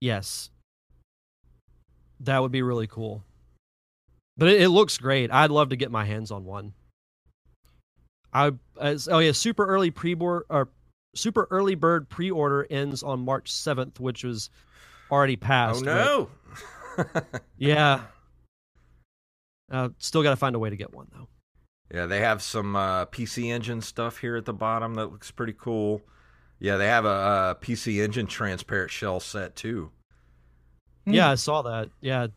[0.00, 0.50] Yes.
[2.20, 3.22] That would be really cool.
[4.38, 5.30] But it, it looks great.
[5.30, 6.72] I'd love to get my hands on one.
[8.36, 10.68] I as, oh yeah, super early pre-board or
[11.14, 14.50] super early bird pre-order ends on March 7th, which was
[15.10, 15.84] already passed.
[15.86, 16.28] oh
[16.94, 17.40] but no!
[17.58, 18.02] Yeah.
[19.70, 21.28] Uh, still got to find a way to get one though.
[21.92, 25.54] yeah, they have some uh, PC Engine stuff here at the bottom that looks pretty
[25.58, 26.02] cool.
[26.58, 29.90] Yeah, they have a, uh PC Engine transparent shell set too.
[31.06, 31.12] Hmm.
[31.14, 31.90] Yeah, I saw that.
[32.00, 32.28] Yeah.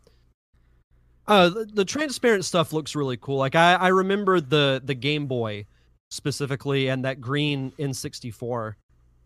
[1.27, 3.37] Uh, the, the transparent stuff looks really cool.
[3.37, 5.65] Like I, I remember the the Game Boy
[6.09, 8.73] specifically and that green N64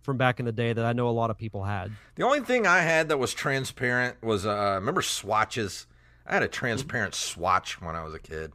[0.01, 1.91] from back in the day that I know a lot of people had.
[2.15, 5.87] The only thing I had that was transparent was uh, remember swatches.
[6.25, 8.53] I had a transparent swatch when I was a kid.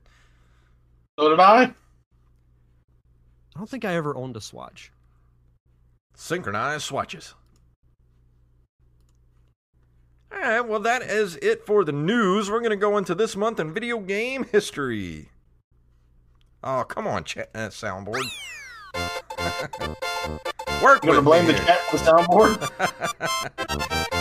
[1.18, 1.62] So did I.
[1.62, 1.74] I
[3.56, 4.92] don't think I ever owned a Swatch.
[6.14, 7.34] Synchronized swatches.
[10.30, 12.48] All right, well, that is it for the news.
[12.48, 15.30] We're going to go into this month in video game history.
[16.62, 18.24] Oh, come on, chat, uh, soundboard.
[20.82, 22.68] Work I'm gonna blame the chat for the soundboard.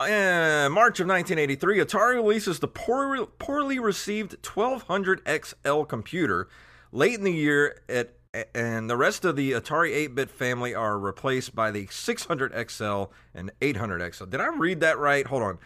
[0.00, 6.48] And March of 1983, Atari releases the poor, poorly received 1200 XL computer.
[6.92, 8.16] Late in the year, it,
[8.54, 13.04] and the rest of the Atari 8 bit family are replaced by the 600 XL
[13.34, 14.26] and 800 XL.
[14.26, 15.26] Did I read that right?
[15.26, 15.58] Hold on.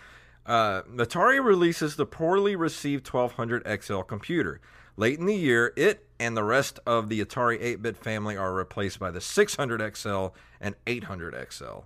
[0.45, 4.61] Uh, Atari releases the poorly received 1200 XL computer.
[4.97, 8.53] Late in the year, it and the rest of the Atari 8 bit family are
[8.53, 10.27] replaced by the 600 XL
[10.61, 11.81] and 800 XL.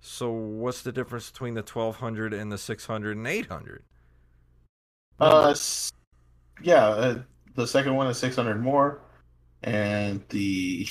[0.00, 3.82] So, what's the difference between the 1200 and the 600 and 800?
[5.20, 5.54] Uh,
[6.62, 7.22] yeah, uh,
[7.56, 9.00] the second one is 600 more,
[9.62, 10.86] and the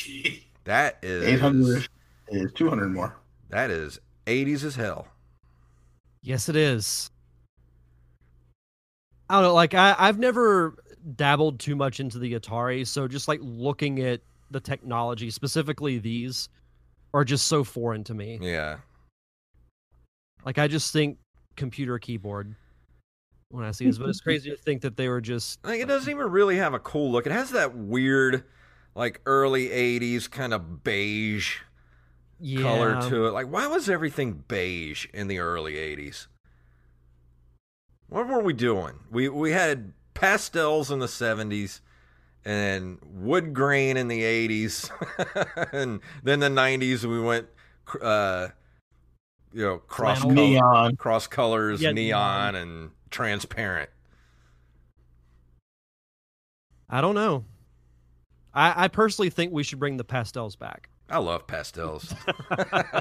[0.65, 1.88] That is 800
[2.30, 3.15] is 200 more.
[3.50, 5.08] That is 80s as hell.
[6.28, 7.10] Yes, it is.
[9.30, 9.54] I don't know.
[9.54, 10.76] Like I, I've never
[11.16, 14.20] dabbled too much into the Atari, so just like looking at
[14.52, 16.50] the technology, specifically these,
[17.13, 18.40] are just so foreign to me.
[18.42, 18.80] Yeah.
[20.44, 21.18] Like I just think
[21.56, 22.54] computer keyboard
[23.48, 25.88] when I see this, but it's crazy to think that they were just Like it
[25.88, 27.26] doesn't even really have a cool look.
[27.26, 28.44] It has that weird
[28.96, 31.60] like early 80s kind of beige
[32.39, 32.62] yeah.
[32.62, 33.32] color to it.
[33.32, 36.28] Like why was everything beige in the early 80s?
[38.10, 38.95] What were we doing?
[39.12, 41.82] We we had pastels in the 70s
[42.45, 44.89] and wood grain in the 80s
[45.73, 47.45] and then the 90s we went
[48.02, 48.47] uh
[49.54, 50.95] you know cross color, Neon.
[50.95, 52.56] cross colors Yeah, neon neon.
[52.56, 53.89] and transparent
[56.89, 57.43] I don't know.
[58.54, 60.89] I, I personally think we should bring the pastels back.
[61.10, 62.13] I love pastels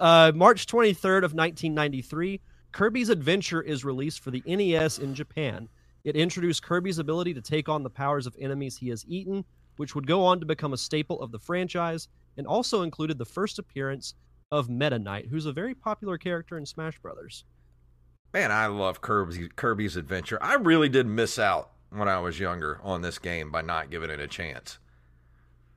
[0.00, 2.40] Uh, March 23rd of 1993,
[2.72, 5.68] Kirby's Adventure is released for the NES in Japan.
[6.04, 9.44] It introduced Kirby's ability to take on the powers of enemies he has eaten,
[9.76, 13.26] which would go on to become a staple of the franchise, and also included the
[13.26, 14.14] first appearance
[14.50, 17.44] of Meta Knight, who's a very popular character in Smash Brothers.
[18.32, 20.38] Man, I love Kirby's, Kirby's Adventure.
[20.40, 24.08] I really did miss out when I was younger on this game by not giving
[24.08, 24.78] it a chance.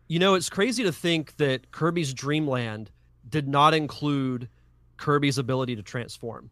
[0.07, 2.91] You know, it's crazy to think that Kirby's Dreamland
[3.29, 4.49] did not include
[4.97, 6.49] Kirby's ability to transform.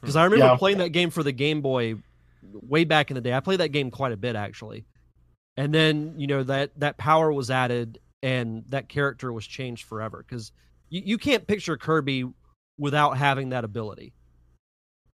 [0.00, 0.56] Because I remember Yeah.
[0.56, 1.96] playing that game for the Game Boy
[2.42, 3.34] way back in the day.
[3.34, 4.84] I played that game quite a bit actually.
[5.56, 10.24] And then, you know, that that power was added and that character was changed forever
[10.26, 10.52] because
[10.90, 12.24] you, you can't picture Kirby
[12.78, 14.12] without having that ability.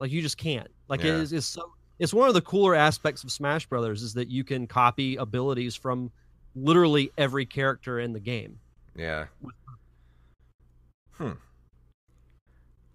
[0.00, 0.68] Like you just can't.
[0.88, 1.14] Like Yeah.
[1.14, 4.28] it is it's so it's one of the cooler aspects of Smash Brothers is that
[4.28, 6.10] you can copy abilities from
[6.54, 8.58] literally every character in the game.
[8.96, 9.26] Yeah.
[11.12, 11.32] Hmm.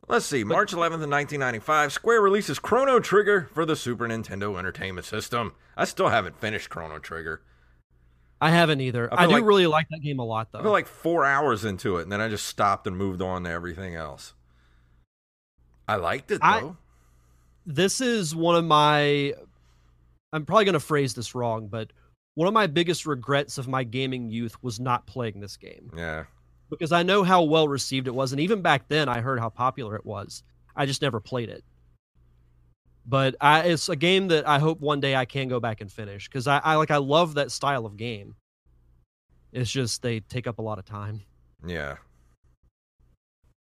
[0.08, 0.44] Let's see.
[0.44, 5.54] March 11th of 1995, Square releases Chrono Trigger for the Super Nintendo Entertainment System.
[5.78, 7.42] I still haven't finished Chrono Trigger.
[8.42, 9.12] I haven't either.
[9.14, 10.60] I I, do like- really like that game a lot though.
[10.60, 13.46] I feel like four hours into it, and then I just stopped and moved on
[13.46, 14.34] to everything else.
[15.88, 16.78] I liked it I- though.
[17.66, 19.34] this is one of my
[20.34, 21.92] I'm probably going to phrase this wrong, but
[22.36, 26.24] one of my biggest regrets of my gaming youth was not playing this game yeah.
[26.70, 29.50] because I know how well received it was and even back then I heard how
[29.50, 30.44] popular it was.
[30.76, 31.64] I just never played it.
[33.06, 35.92] But I, it's a game that I hope one day I can go back and
[35.92, 38.36] finish because I, I like I love that style of game.
[39.52, 41.22] It's just they take up a lot of time.
[41.66, 41.98] Yeah.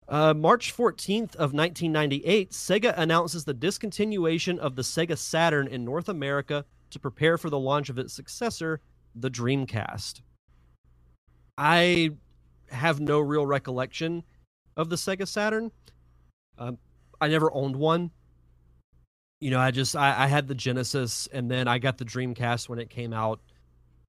[0.08, 6.08] Uh, March 14th of 1998, Sega announces the discontinuation of the Sega Saturn in North
[6.08, 8.80] America to prepare for the launch of its successor,
[9.14, 10.22] the Dreamcast.
[11.58, 12.10] I
[12.70, 14.22] have no real recollection
[14.76, 15.70] of the Sega Saturn.
[16.58, 16.78] Um,
[17.20, 18.10] I never owned one.
[19.40, 22.68] You know, I just I, I had the Genesis, and then I got the Dreamcast
[22.68, 23.40] when it came out,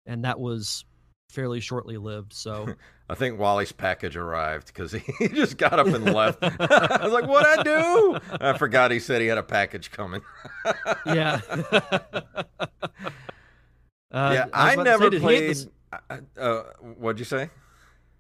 [0.07, 0.85] and that was
[1.33, 2.33] fairly shortly lived.
[2.33, 2.75] So.
[3.09, 6.39] I think Wally's package arrived because he just got up and left.
[6.43, 10.23] I was like, "What I do?" I forgot he said he had a package coming.
[11.05, 11.41] yeah.
[14.11, 15.69] Uh, yeah, was I, never say, did he hate played.
[15.93, 16.63] I- I- uh,
[16.99, 17.51] what'd you say?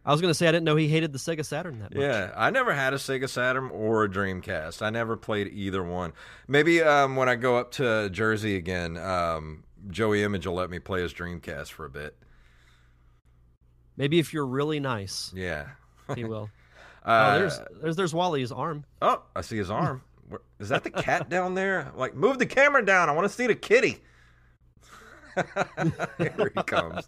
[0.05, 2.03] I was going to say I didn't know he hated the Sega Saturn that much.
[2.03, 4.83] Yeah, I never had a Sega Saturn or a Dreamcast.
[4.83, 6.13] I never played either one.
[6.49, 10.81] Maybe um, when I go up to Jersey again, um, Joey Image will let me
[10.81, 12.17] play his Dreamcast for a bit.
[13.97, 15.67] Maybe if you're really nice, Yeah.
[16.15, 16.51] he will.
[17.05, 18.85] Uh, oh, there's there's there's Wally's arm.
[19.03, 20.03] oh, I see his arm.
[20.59, 21.93] Is that the cat down there?
[21.95, 23.09] Like, move the camera down.
[23.09, 23.99] I want to see the kitty.
[26.19, 27.07] Here he comes.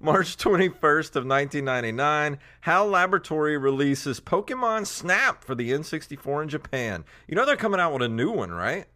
[0.00, 7.04] March 21st of 1999, HAL Laboratory releases Pokemon Snap for the N64 in Japan.
[7.28, 8.86] You know they're coming out with a new one, right?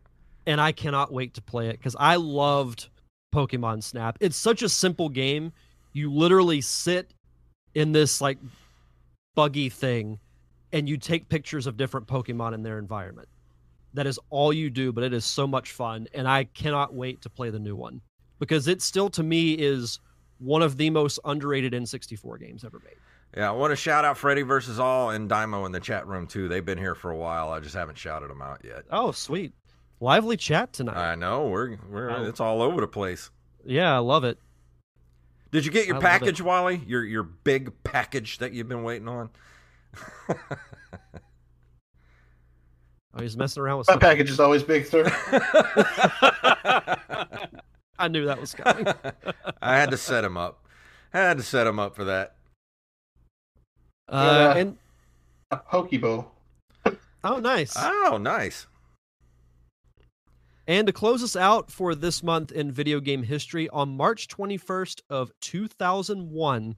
[0.47, 2.89] and I cannot wait to play it because I loved
[3.35, 4.17] Pokemon Snap.
[4.21, 5.53] It's such a simple game.
[5.93, 7.13] You literally sit
[7.75, 8.39] in this like
[9.35, 10.19] buggy thing
[10.73, 13.29] and you take pictures of different Pokemon in their environment.
[13.95, 17.23] That is all you do, but it is so much fun, and I cannot wait
[17.23, 18.03] to play the new one
[18.39, 19.99] because it still to me is
[20.39, 22.95] one of the most underrated N64 games ever made.
[23.37, 26.27] Yeah, I want to shout out Freddy versus All and Dymo in the chat room
[26.27, 26.49] too.
[26.49, 27.51] They've been here for a while.
[27.51, 28.85] I just haven't shouted them out yet.
[28.91, 29.53] Oh, sweet.
[30.01, 30.97] Lively chat tonight.
[30.97, 32.25] I know we're we're Oh.
[32.25, 33.31] it's all over the place.
[33.65, 34.39] yeah, I love it.
[35.51, 36.83] Did you get your I package, Wally?
[36.87, 39.31] Your your big package that you've been waiting on?
[43.15, 44.09] Oh, he's messing around with My something.
[44.09, 45.05] package is always big, sir.
[47.99, 48.87] I knew that was coming.
[49.63, 50.65] I had to set him up.
[51.13, 52.37] I had to set him up for that.
[54.09, 54.61] Uh, Yeah.
[54.61, 54.77] and
[55.51, 56.27] A Pokeball.
[57.25, 57.73] oh, nice.
[57.77, 58.67] Oh, nice.
[60.69, 65.01] And to close us out for this month in video game history, on March 21st
[65.09, 66.77] of 2001,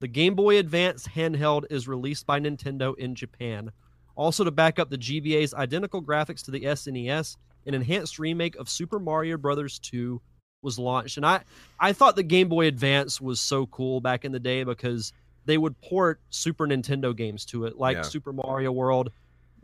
[0.00, 3.70] the Game Boy Advance handheld is released by Nintendo in Japan.
[4.16, 7.36] Also to back up the GBA's identical graphics to the SNES,
[7.66, 9.78] an enhanced remake of Super Mario Bros.
[9.78, 10.18] 2
[10.62, 11.18] was launched.
[11.18, 11.42] And I
[11.78, 15.12] I thought the Game Boy Advance was so cool back in the day because
[15.44, 18.02] they would port Super Nintendo games to it, like Yeah.
[18.02, 19.10] Super Mario World,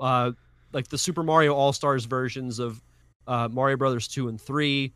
[0.01, 0.32] uh,
[0.74, 2.82] like the Super Mario All Stars versions of
[3.29, 4.93] uh, Mario Brothers two and three,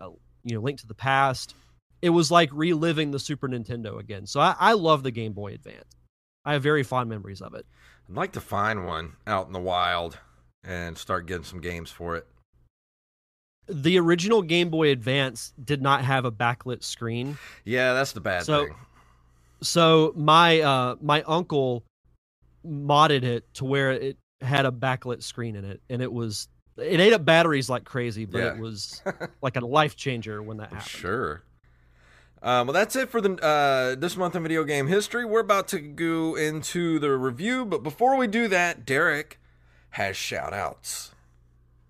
[0.00, 0.08] uh,
[0.42, 1.54] you know, Link to the Past.
[2.02, 4.26] It was like reliving the Super Nintendo again.
[4.26, 5.86] So I, I love the Game Boy Advance.
[6.44, 7.64] I have very fond memories of it.
[8.10, 10.18] I'd like to find one out in the wild
[10.64, 12.26] and start getting some games for it.
[13.66, 17.38] The original Game Boy Advance did not have a backlit screen.
[17.64, 18.74] Yeah, that's the bad So- thing.
[19.62, 21.82] so my uh my uncle
[22.66, 27.00] modded it to where it had a backlit screen in it and it was it
[27.00, 29.02] ate up batteries like crazy but it was
[29.42, 31.42] like a life changer when that happened Sure.
[32.42, 35.24] Um, well, that's it for the uh, this month in video game history.
[35.24, 39.40] We're about to go into the review, but before we do that, Derek
[39.90, 41.12] has shout outs.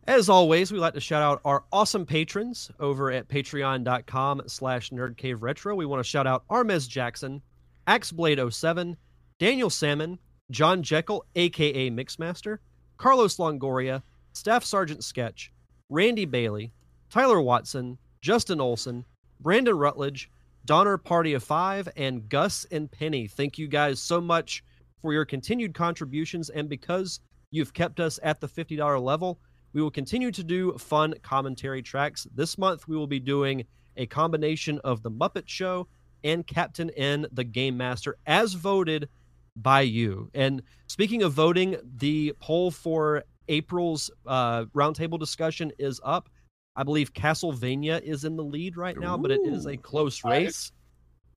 [0.06, 5.74] as always we like to shout out our awesome patrons over at patreon.com slash nerdcaveretro
[5.74, 7.40] we want to shout out armez jackson
[7.88, 8.96] axeblade07
[9.38, 10.18] daniel salmon
[10.50, 12.58] john jekyll aka mixmaster
[12.98, 14.02] carlos longoria
[14.34, 15.52] staff sergeant sketch
[15.88, 16.72] randy bailey
[17.10, 19.04] tyler watson justin olson
[19.40, 20.30] brandon rutledge
[20.64, 23.26] donner party of five and gus and penny.
[23.26, 24.64] Thank you guys so much
[25.02, 27.20] for your continued contributions and because
[27.50, 29.38] you've kept us at the $50 level
[29.72, 32.28] we will continue to do fun commentary tracks.
[32.32, 33.64] This month we will be doing
[33.96, 35.88] a combination of the muppet show
[36.22, 39.08] and captain n the game master as voted
[39.56, 40.30] by you.
[40.32, 46.28] And speaking of voting the poll for april's uh, roundtable discussion is up.
[46.76, 50.72] I believe castlevania is in the lead right now but it is a close race.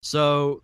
[0.01, 0.63] So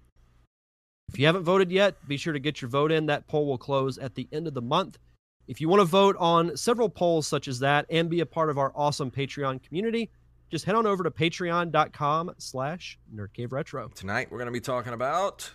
[1.10, 3.06] if you haven't voted yet be sure to get your vote in.
[3.06, 4.98] That poll will close at the end of the month.
[5.48, 8.50] If you want to vote on several polls such as that and be a part
[8.50, 10.10] of our awesome patreon community
[10.54, 13.92] just head on over to patreon.com slash nerdcaveretro.
[13.96, 15.52] Tonight, we're going to be talking about.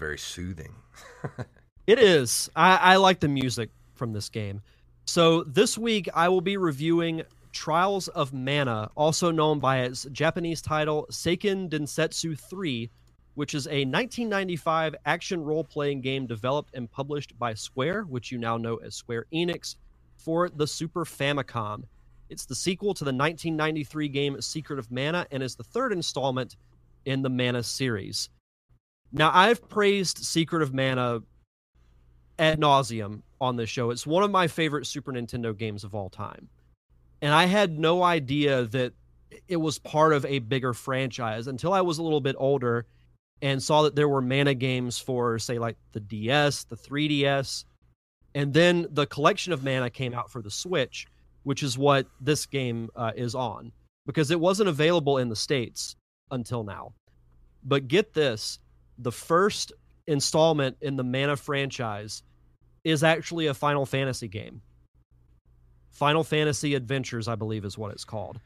[0.00, 0.74] Very soothing.
[1.86, 2.48] It is.
[2.56, 4.62] I, I like the music from this game.
[5.04, 7.22] So this week I will be reviewing
[7.52, 12.88] Trials of Mana, also known by its Japanese title Seiken Densetsu 3,
[13.34, 18.56] which is a 1995 action role-playing game developed and published by Square, which you now
[18.56, 19.76] know as Square Enix,
[20.16, 21.82] for the Super Famicom.
[22.28, 26.56] It's the sequel to the 1993 game Secret of Mana and is the third installment
[27.04, 28.28] in the Mana series.
[29.12, 31.20] Now, I've praised Secret of Mana
[32.38, 33.90] ad nauseum on this show.
[33.90, 36.48] It's one of my favorite Super Nintendo games of all time.
[37.22, 38.92] And I had no idea that
[39.48, 42.86] it was part of a bigger franchise until I was a little bit older
[43.42, 47.64] and saw that there were mana games for, say, like the DS, the 3DS.
[48.34, 51.06] And then the collection of mana came out for the Switch,
[51.42, 53.72] which is what this game uh, is on,
[54.06, 55.96] because it wasn't available in the States
[56.30, 56.92] until now.
[57.64, 58.58] But get this
[59.00, 59.72] the first
[60.06, 62.22] installment in the Mana franchise
[62.84, 64.62] is actually a Final Fantasy game.
[65.90, 68.40] Final Fantasy Adventures, I believe, is what it's called.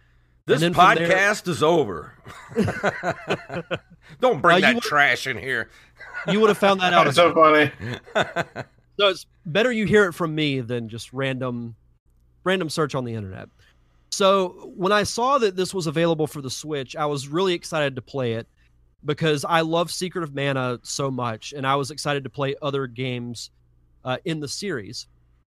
[0.46, 2.12] This then from there- podcast is over.
[4.20, 5.70] Don't bring Uh, that would- trash in here.
[6.28, 7.04] You would have found that out.
[7.04, 7.70] That's so funny.
[8.96, 11.74] So it's better you hear it from me than just random
[12.44, 13.48] random search on the internet.
[14.12, 17.96] So when I saw that this was available for the Switch, I was really excited
[17.96, 18.46] to play it
[19.04, 22.86] because I love Secret of Mana so much, and I was excited to play other
[22.86, 23.50] games
[24.04, 25.06] uh, in the series.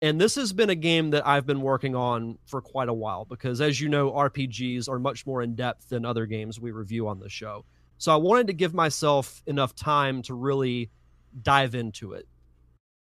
[0.02, 3.26] And this has been a game that I've been working on for quite a while
[3.26, 7.08] because, as you know, RPGs are much more in depth than other games we review
[7.08, 7.66] on the show.
[7.98, 10.90] So I wanted to give myself enough time to really
[11.44, 12.28] dive into it.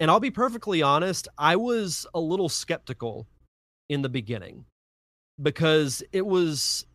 [0.01, 3.25] And I'll be perfectly honest, I was a little skeptical
[3.87, 4.65] in the beginning
[5.41, 6.85] because it was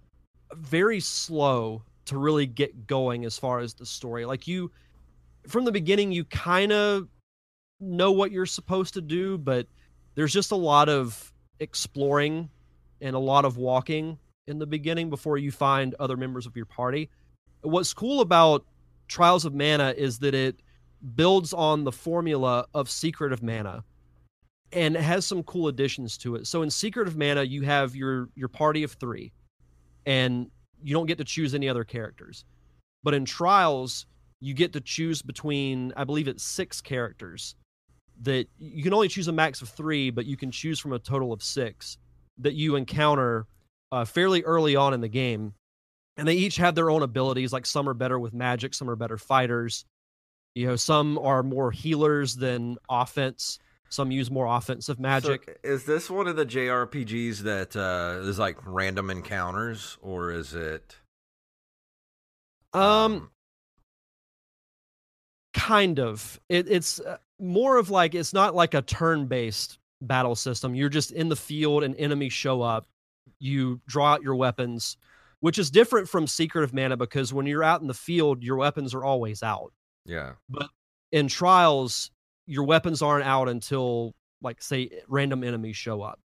[0.53, 4.25] very slow to really get going as far as the story.
[4.25, 4.71] Like you
[5.47, 7.09] from the beginning you kind of
[7.81, 9.67] know what you're supposed to do, but
[10.15, 12.49] there's just a lot of exploring
[13.01, 16.67] and a lot of walking in the beginning before you find other members of your
[16.67, 17.11] party.
[17.63, 18.65] What's cool about
[19.09, 20.61] Trials of Mana is that it
[21.15, 23.85] builds on the formula of Secret of Mana
[24.73, 26.47] and has some cool additions to it.
[26.47, 29.33] So in Secret of Mana, you have your your party of 3
[30.07, 30.51] and
[30.87, 32.45] you don't get to choose any other characters.
[33.03, 34.07] But in Trials,
[34.41, 37.57] you get to choose between I believe it's 6 characters
[38.23, 40.99] that you can only choose a max of 3, but you can choose from a
[41.01, 41.99] total of 6
[42.39, 43.47] that you encounter
[43.91, 45.55] uh, fairly early on in the game.
[46.17, 47.53] And they each have their own abilities.
[47.53, 49.85] Like some are better with magic, some are better fighters.
[50.55, 53.59] You know, some are more healers than offense.
[53.89, 55.45] Some use more offensive magic.
[55.47, 60.55] So is this one of the JRPGs that uh, is like random encounters, or is
[60.55, 60.97] it?
[62.75, 63.31] um,
[65.55, 66.39] kind of.
[66.49, 70.75] It, it's uh, more of like it's not like a turn-based battle system.
[70.75, 72.87] You're just in the field, and enemies show up.
[73.39, 74.97] You draw out your weapons,
[75.41, 78.57] which is different from Secret of Mana because when you're out in the field, your
[78.57, 79.73] weapons are always out.
[80.05, 80.33] yeah.
[80.49, 80.69] But
[81.13, 82.11] in trials
[82.47, 86.21] your weapons aren't out until like say random enemies show up.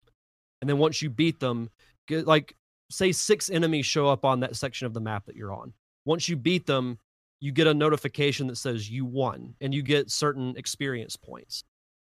[0.60, 1.70] And then once you beat them
[2.06, 2.56] get, like
[2.90, 5.72] say six enemies show up on that section of the map that you're on.
[6.04, 6.98] Once you beat them
[7.40, 11.64] you get a notification that says you won and you get certain experience points.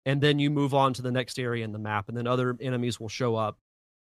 [0.06, 2.56] And then you move on to the next area in the map and then other
[2.60, 3.58] enemies will show up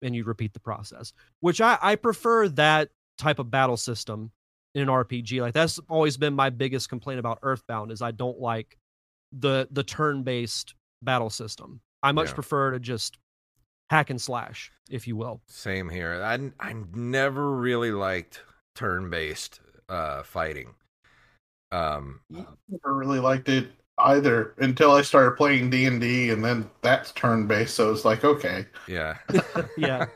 [0.02, 1.12] and you repeat the process.
[1.40, 4.30] Which i, I prefer that type of battle system
[4.74, 5.40] in an RPG.
[5.40, 8.76] Like that's always been my biggest complaint about Earthbound is I don't like
[9.32, 11.80] the the turn-based battle system.
[12.02, 12.34] I much Yeah.
[12.34, 13.18] prefer to just
[13.90, 15.40] hack and slash, if you will.
[15.46, 16.22] Same here.
[16.22, 18.42] I I never really liked
[18.76, 20.74] turn-based uh, fighting.
[21.72, 23.68] Um, Never really liked it
[23.98, 27.74] either until I started playing D and D, and then that's turn based.
[27.74, 29.16] So it's like, okay, yeah.
[29.76, 30.06] Yeah.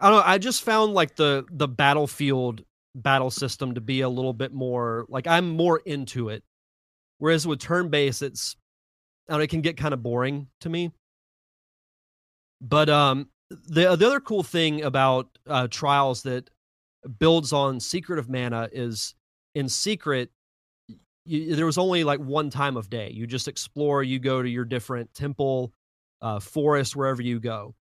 [0.00, 2.62] I don't know, I just found like the the battlefield
[2.94, 6.42] battle system to be a little bit more like I'm more into it.
[7.18, 8.56] Whereas with turn-based it's
[9.28, 10.92] I it can get kind of boring to me.
[12.60, 16.50] But um the the other cool thing about uh trials that
[17.18, 19.14] builds on Secret of Mana is
[19.54, 20.30] in Secret
[21.28, 23.10] you, there was only like one time of day.
[23.10, 25.72] You just explore, you go to your different temple,
[26.22, 27.74] uh, forest, wherever you go.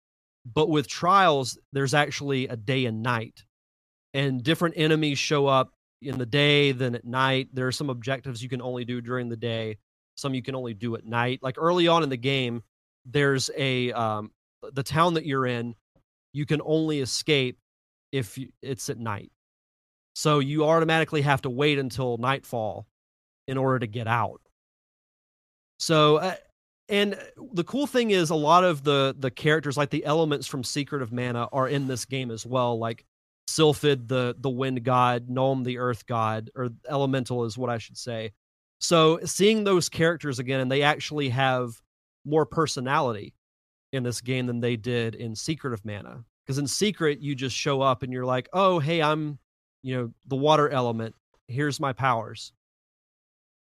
[0.47, 3.45] But with trials, there's actually a day and night,
[4.13, 5.73] and different enemies show up
[6.03, 7.49] in the day than at night.
[7.53, 9.79] There are some objectives you can only do during the day,
[10.17, 11.41] some you can only do at night.
[11.43, 12.63] Like early on in the game,
[13.05, 14.31] there's a um,
[14.73, 15.75] the town that you're in,
[16.33, 17.59] you can only escape
[18.13, 19.31] if it's at night.
[20.15, 22.87] So you automatically have to wait until nightfall
[23.49, 24.41] in order to get out.
[25.79, 26.35] So, uh,
[26.89, 27.19] and
[27.53, 31.03] the cool thing is, a lot of the the characters, like the elements from Secret
[31.03, 32.79] of Mana, are in this game as well.
[32.79, 33.05] Like
[33.49, 37.99] Sylphid, the the wind god, Gnome, the earth god, or elemental is what I should
[37.99, 38.33] say.
[38.81, 41.81] So, seeing those characters again, and they actually have
[42.25, 43.35] more personality
[43.93, 46.25] in this game than they did in Secret of Mana.
[46.45, 49.39] Because in Secret, you just show up and you're like, oh, hey, I'm,
[49.83, 51.15] you know, the water element.
[51.49, 52.53] Here's my powers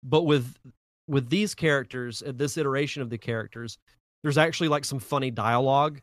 [0.03, 0.55] but with
[1.07, 3.77] with these characters at this iteration of the characters
[4.23, 5.99] there's actually like some funny dialogue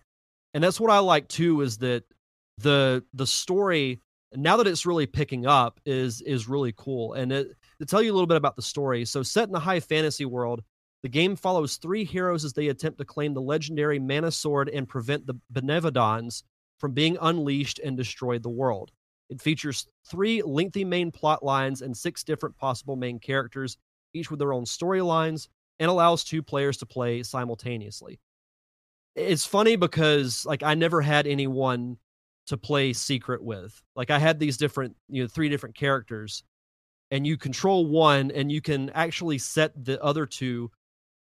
[0.54, 2.04] and that's what i like too is that
[2.58, 4.00] the the story
[4.34, 7.48] now that it's really picking up is is really cool and it,
[7.78, 10.24] to tell you a little bit about the story so set in a high fantasy
[10.24, 10.62] world
[11.02, 14.88] the game follows three heroes as they attempt to claim the legendary mana sword and
[14.88, 16.42] prevent the benevodons
[16.78, 18.90] from being unleashed and destroy the world
[19.28, 23.76] it features three lengthy main plot lines and six different possible main characters,
[24.14, 25.48] each with their own storylines,
[25.78, 28.20] and allows two players to play simultaneously.
[29.14, 31.98] It's funny because like I never had anyone
[32.46, 33.80] to play secret with.
[33.94, 36.42] Like I had these different, you know, three different characters,
[37.10, 40.70] and you control one, and you can actually set the other two,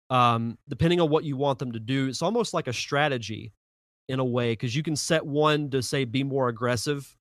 [0.10, 2.08] um, depending on what you want them to do.
[2.08, 3.54] It's almost like a strategy,
[4.10, 7.16] in a way, because you can set one to say be more aggressive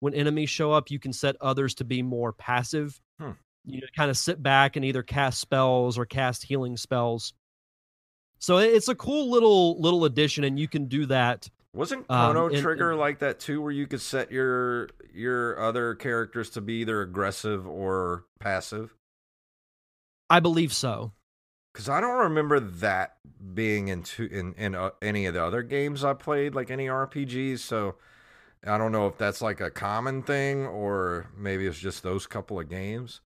[0.00, 0.90] when enemies show up.
[0.90, 3.00] You can set others to be more passive.
[3.20, 3.32] Hmm.
[3.64, 7.34] You know, kind of sit back and either cast spells or cast healing spells.
[8.38, 11.48] So it's a cool little little addition, and you can do that.
[11.74, 15.94] Wasn't Um, Chrono and- Trigger like that too, where you could set your your other
[15.94, 18.94] characters to be either aggressive or passive?
[20.30, 21.12] I believe so.
[21.72, 23.18] Because I don't remember that
[23.54, 27.58] being into in in uh, any of the other games I played, like any RPGs.
[27.60, 27.96] So
[28.66, 32.58] I don't know if that's like a common thing or maybe it's just those couple
[32.58, 33.20] of games.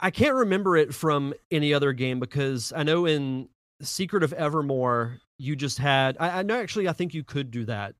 [0.00, 3.48] I can't remember it from any other game because I know in
[3.82, 6.16] Secret of Evermore you just had.
[6.20, 7.94] I, I know actually I think you could do that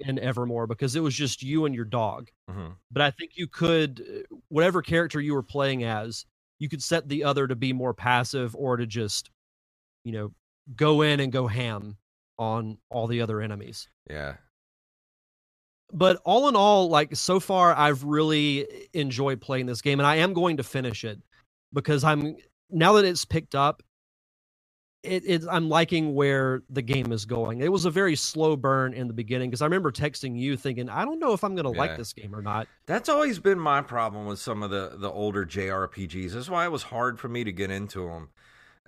[0.00, 2.28] in Evermore because it was just you and your dog.
[2.50, 6.26] hmm But I think you could, uh, whatever character you were playing as,
[6.58, 9.30] you could set the other to be more passive or to just,
[10.04, 10.32] you know,
[10.74, 11.96] go in and go ham
[12.38, 13.88] on all the other enemies.
[14.10, 14.34] Yeah.
[15.92, 20.16] but all in all like so far i've really enjoyed playing this game and i
[20.16, 21.20] am going to finish it
[21.72, 22.36] because i'm
[22.70, 23.82] now that it's picked up
[25.06, 28.92] it, it i'm liking where the game is going it was a very slow burn
[28.92, 31.64] in the beginning because i remember texting you thinking i don't know if i'm going
[31.64, 31.86] to Yeah.
[31.86, 35.10] like this game or not That's always been my problem with some of the the
[35.10, 36.32] older JRPGs.
[36.32, 38.28] That's why it was hard for me to get into them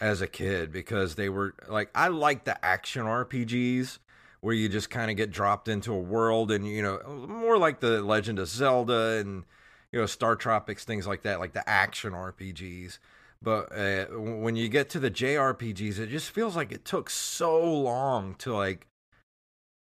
[0.00, 3.98] as a kid because they were like I like the action RPGs
[4.40, 7.80] where you just kind of get dropped into a world and you know more like
[7.80, 9.44] the Legend of Zelda and
[9.92, 12.98] you know Star Tropics things like that like the action RPGs.
[13.40, 17.62] But uh, when you get to the JRPGs, it just feels like it took so
[17.62, 18.88] long to like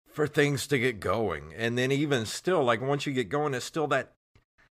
[0.07, 1.53] for things to get going.
[1.55, 4.13] And then even still, like once you get going, it's still that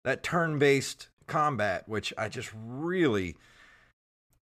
[0.04, 3.36] that turn-based combat, which I just really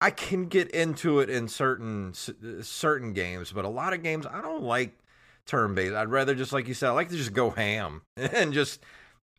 [0.00, 4.40] I can get into it in certain certain games, but a lot of games I
[4.40, 4.98] don't like
[5.46, 5.94] turn-based.
[5.94, 8.80] I'd rather just like you said, I like to just go ham and just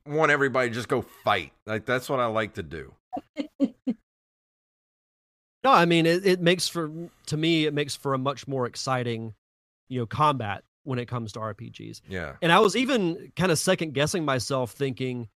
[0.06, 1.52] want everybody to just go fight.
[1.66, 2.94] Like that's what I like to do.
[5.64, 6.92] no i mean it, it makes for
[7.26, 9.34] to me it makes for a much more exciting
[9.90, 12.34] you know combat when it comes to rpgs Yeah.
[12.42, 15.28] And I was even kind of second guessing myself, thinking,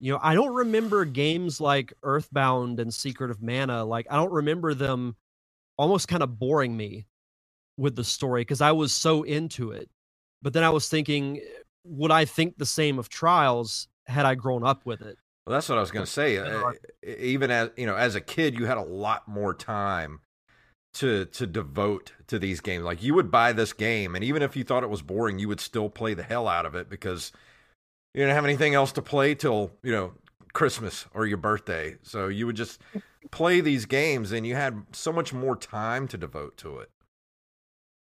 [0.00, 3.84] you know, I don't remember games like Earthbound and Secret of Mana.
[3.84, 5.16] Like, I don't remember them
[5.78, 7.06] almost kind of boring me
[7.78, 9.88] with the story because I was so into it.
[10.42, 11.40] But then I was thinking,
[11.84, 15.16] would I think the same of Trials had I grown up with it?
[15.46, 16.38] Well, that's what I was going to say.
[16.38, 16.72] Uh,
[17.04, 20.20] even as you know, as a kid, you had a lot more time
[20.94, 22.84] to to devote to these games.
[22.84, 25.48] Like you would buy this game, and even if you thought it was boring, you
[25.48, 27.32] would still play the hell out of it because
[28.14, 30.12] you didn't have anything else to play till you know
[30.52, 31.96] Christmas or your birthday.
[32.02, 32.80] So you would just
[33.32, 36.90] play these games, and you had so much more time to devote to it.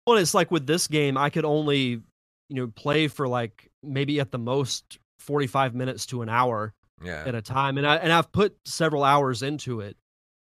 [0.07, 2.03] Well, it's like with this game, I could only, you
[2.51, 7.35] know, play for like maybe at the most 45 minutes to an hour Yeah, at
[7.35, 9.97] a time and I and I've put several hours into it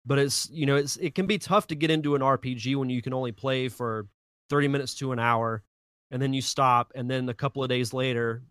[0.07, 2.89] but it's you know it's it can be tough to get into an RPG when
[2.89, 4.07] you can only play for
[4.49, 5.63] 30 minutes to an hour
[6.11, 8.43] and then you stop and then a couple of days later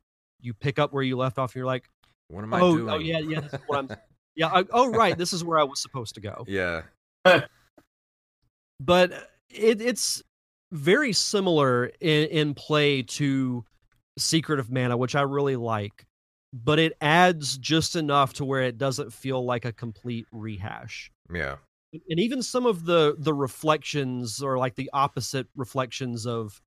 [0.42, 1.90] you pick up where you left off and you're like
[2.28, 2.90] what am I oh, oh doing?
[2.90, 3.90] oh yeah yeah this is what I'm
[4.36, 6.44] yeah I, oh right this is where I was supposed to go.
[6.48, 6.82] Yeah,
[8.80, 9.12] but
[9.50, 10.22] it, it's
[10.72, 13.66] very similar in, in play to
[14.18, 16.06] Secret of Mana, which I really like,
[16.64, 21.12] but it adds just enough to where it doesn't feel like a complete rehash.
[21.34, 21.58] yeah,
[21.92, 26.62] And even some of the the reflections or like the opposite reflections of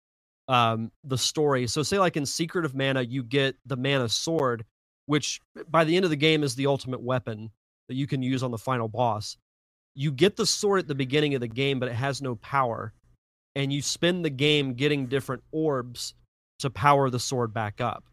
[0.47, 1.66] um the story.
[1.66, 4.64] So say like in Secret of Mana, you get the mana sword,
[5.07, 7.51] which by the end of the game is the ultimate weapon
[7.89, 9.39] that you can use on the final boss.
[9.95, 12.93] You get the sword at the beginning of the game, but it has no power.
[13.57, 16.14] And you spend the game getting different orbs
[16.59, 18.05] to power the sword back up.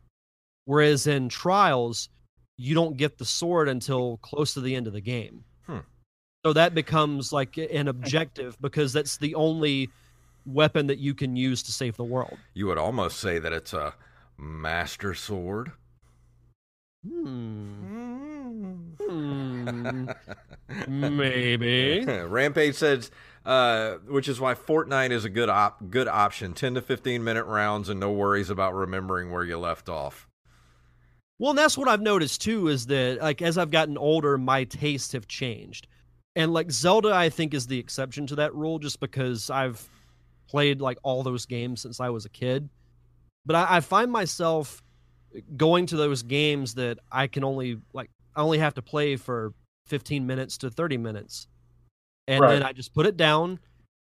[0.66, 2.09] Whereas in Trials,
[2.57, 5.43] you don't get the sword until close to the end of the game.
[5.66, 5.80] Hmm.
[6.45, 9.89] So that becomes like an objective because that's the only
[10.45, 12.38] weapon that you can use to save the world.
[12.53, 13.93] you would almost say that it's a
[14.38, 15.72] master sword.
[17.07, 18.76] Hmm.
[18.99, 20.05] Hmm.
[20.88, 22.03] Maybe.
[22.07, 23.11] Rampage says,
[23.45, 26.53] uh, which is why Fortnite is a good op- good option.
[26.53, 30.28] Ten to fifteen minute rounds and no worries about remembering where you left off.
[31.38, 34.63] Well, and that's what I've noticed too is that like as I've gotten older, my
[34.63, 35.88] tastes have changed.
[36.36, 39.88] And like Zelda, I think is the exception to that rule just because I've
[40.47, 42.69] played like all those games since I was a kid.
[43.45, 44.83] but I, I find myself
[45.57, 49.53] going to those games that I can only like I only have to play for
[49.88, 51.47] 15 minutes to 30 minutes.
[52.27, 52.49] And Right.
[52.49, 53.59] then I just put it down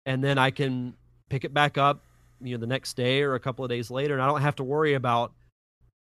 [0.06, 0.94] and then I can
[1.28, 2.02] pick it back up,
[2.40, 4.56] you know, the next day or a couple of days later and I don't have
[4.56, 5.32] to worry about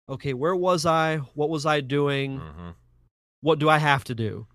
[0.09, 1.19] okay, where was I?
[1.35, 2.39] What was I doing?
[2.41, 2.75] Mhm.
[3.41, 4.47] What do I have to do?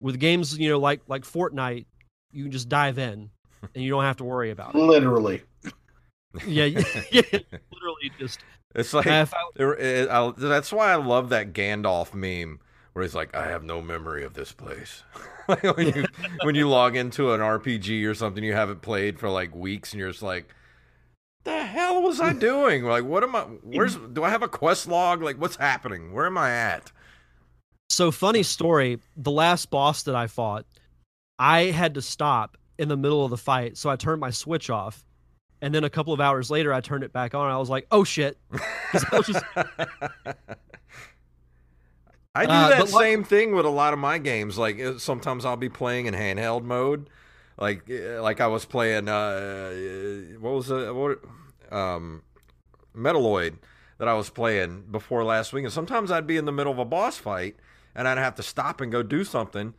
[0.00, 1.86] With games, you know, like like Fortnite,
[2.32, 3.30] you can just dive in
[3.74, 4.78] and you don't have to worry about it.
[4.78, 5.42] Literally.
[6.46, 8.40] Yeah, yeah, yeah, literally just
[8.74, 12.60] It's like I, It- it- I- that's why I love that Gandalf meme
[12.92, 15.02] where he's like, "I have no memory of this place."
[15.48, 16.04] like when you
[16.42, 20.00] when you log into an RPG or something you haven't played for like weeks, and
[20.00, 20.48] you're just like,
[21.46, 22.84] "The hell was I doing?
[22.84, 23.42] Like, what am I?
[23.42, 23.96] Where's?
[24.12, 25.22] Do I have a quest log?
[25.22, 26.12] Like, what's happening?
[26.12, 26.92] Where am I at?"
[27.88, 28.98] So funny story.
[29.16, 30.66] The last boss that I fought,
[31.38, 34.68] I had to stop in the middle of the fight, so I turned my switch
[34.70, 35.04] off,
[35.62, 37.48] and then a couple of hours later, I turned it back on.
[37.50, 38.36] I was like, "Oh shit!"
[38.92, 39.44] I just-
[42.34, 44.58] I do Uh, that same thing with a lot of my games.
[44.58, 47.08] Like sometimes I'll be playing in handheld mode,
[47.58, 49.08] like uh, like I was playing.
[49.08, 49.70] Uh,
[50.40, 50.94] what was it?
[50.94, 51.18] What
[51.70, 52.22] um,
[52.94, 53.56] Metaloid
[53.98, 56.78] that I was playing before last week, and sometimes I'd be in the middle of
[56.78, 57.56] a boss fight,
[57.94, 59.74] and I'd have to stop and go do something,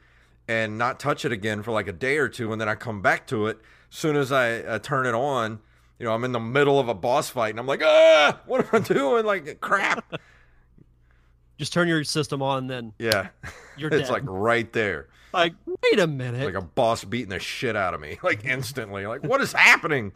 [0.48, 3.02] and not touch it again for like a day or two, and then I come
[3.02, 3.60] back to it.
[3.92, 5.60] As soon as I uh, turn it on,
[6.00, 8.62] you know, I'm in the middle of a boss fight, and I'm like, ah, what
[8.62, 9.26] am I doing?
[9.26, 10.20] Like crap.
[11.58, 13.30] just turn your system on, and then Yeah.
[13.78, 15.10] you're it's like right there.
[15.34, 16.46] Like, wait a minute.
[16.46, 18.18] Like a boss beating the shit out of me.
[18.24, 19.06] Like instantly.
[19.08, 20.14] Like what is happening?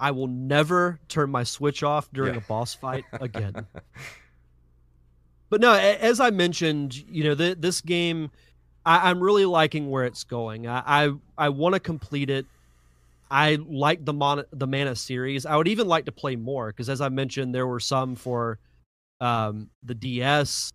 [0.00, 2.40] I will never turn my switch off during Yeah.
[2.40, 3.66] a boss fight again.
[5.50, 8.30] but no, as I mentioned, you know, th- this game,
[8.84, 10.66] I- I'm really liking where it's going.
[10.66, 12.46] I I, I want to complete it.
[13.30, 15.44] I like the Mon- the Mana series.
[15.46, 18.58] I would even like to play more because, as I mentioned, there were some for
[19.20, 20.72] um, the DS.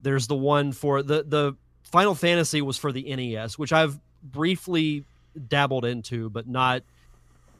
[0.00, 1.56] There's the one for the the
[1.90, 5.04] Final Fantasy was for the NES, which I've briefly
[5.48, 6.82] dabbled into, but not.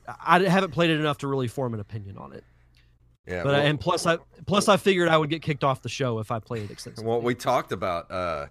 [0.06, 2.44] I haven't played it enough to really form an opinion on it.
[3.26, 3.42] Yeah.
[3.42, 6.18] But well, and plus, I plus I figured I would get kicked off the show
[6.18, 7.08] if I played it extensively.
[7.08, 8.46] well, we talked about uh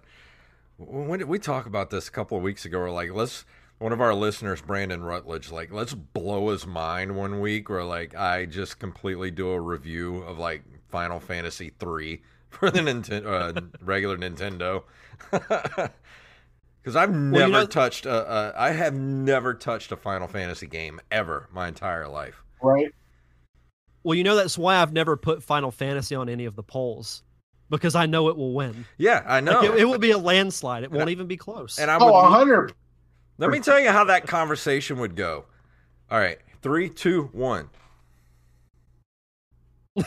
[0.78, 2.78] when did we talk about this a couple of weeks ago?
[2.78, 3.44] We're like, let's
[3.78, 8.14] one of our listeners, Brandon Rutledge, like, let's blow his mind one week where like
[8.14, 13.60] I just completely do a review of like Final Fantasy three for the Nintendo uh,
[13.82, 14.84] regular Nintendo.
[16.80, 20.66] Because I've never you know- touched a, a, I have never touched a Final Fantasy
[20.66, 22.42] game ever my entire life.
[22.62, 22.88] Right?
[24.04, 27.24] well, you know that's why I've never put Final Fantasy on any of the polls
[27.68, 28.86] because I know it will win.
[28.96, 29.60] Yeah, I know.
[29.60, 30.82] Like, it, it will be a landslide.
[30.82, 31.78] It won't even be close.
[31.78, 32.72] and I Oh, would, a hundred.
[33.36, 35.44] let me tell you how that conversation would go.
[36.10, 37.68] All right, three, two, one.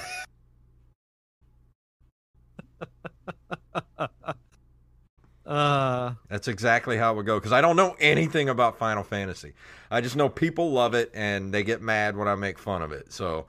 [5.46, 9.54] uh, That's exactly how it would go because I don't know anything about Final Fantasy.
[9.90, 12.92] I just know people love it and they get mad when I make fun of
[12.92, 13.12] it.
[13.12, 13.48] So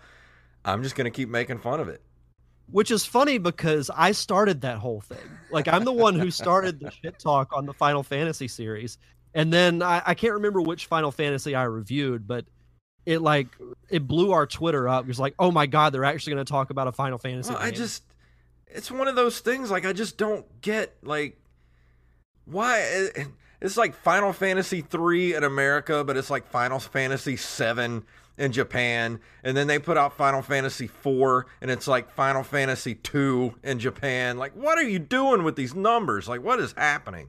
[0.65, 2.03] I'm just gonna keep making fun of it.
[2.67, 5.39] which is funny because I started that whole thing.
[5.51, 8.99] Like I'm the one who started the shit talk on the Final Fantasy series,
[9.35, 12.47] and then I, I can't remember which Final Fantasy I reviewed, but
[13.07, 13.49] it like
[13.91, 15.05] it blew our Twitter up.
[15.05, 17.53] It was like, oh my god, they're actually going to talk about a Final Fantasy.
[17.53, 18.05] Well, I just
[18.75, 21.39] it's one of those things like I just don't get like
[22.45, 23.25] why eh,
[23.61, 28.05] it's like Final Fantasy 3 in America but it's like Final Fantasy 7
[28.39, 32.95] in Japan and then they put out Final Fantasy 4 and it's like Final Fantasy
[32.95, 34.39] 2 in Japan.
[34.39, 36.29] Like what are you doing with these numbers?
[36.29, 37.29] Like what is happening?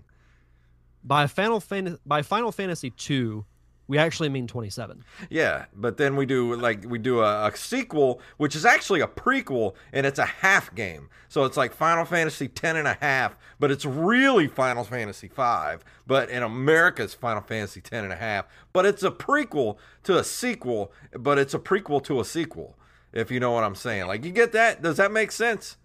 [1.04, 1.62] By Final
[2.06, 3.46] by Final Fantasy two,
[3.94, 5.04] we actually mean 27.
[5.30, 9.08] Yeah, but then we do like we do a, a sequel, which is actually a
[9.08, 11.10] prequel, and it's a half game.
[11.30, 15.84] So it's like Final Fantasy 10 and a half, but it's really Final Fantasy 5.
[16.08, 18.48] But in America, it's Final Fantasy 10 and a half.
[18.74, 22.76] But it's a prequel to a sequel, but it's a prequel to a sequel.
[23.12, 24.82] If you know what I'm saying, like you get that?
[24.82, 25.78] Does that make sense?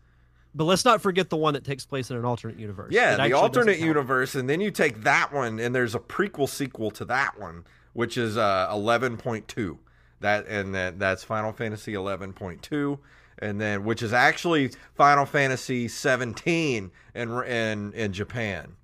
[0.55, 2.93] But let's not forget the one that takes place in an alternate universe.
[2.93, 6.91] Yeah, the alternate universe, and then you take that one, and there's a prequel sequel
[6.93, 9.79] to that one, which is uh, 11.2.
[10.21, 12.99] That and that that's Final Fantasy 11.2,
[13.39, 18.75] and then which is actually Final Fantasy 17 in in in Japan.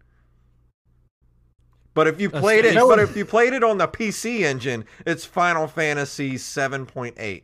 [1.95, 5.25] But if you played it, but if you played it on the PC engine, it's
[5.25, 7.43] Final Fantasy 7.8.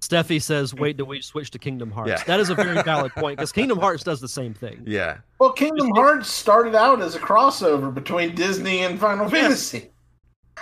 [0.00, 2.24] Steffi says, "Wait till we switch to Kingdom Hearts." Yeah.
[2.24, 4.82] That is a very valid point because Kingdom Hearts does the same thing.
[4.86, 9.89] Yeah, Well, Kingdom Hearts started out as a crossover between Disney and Final Fantasy.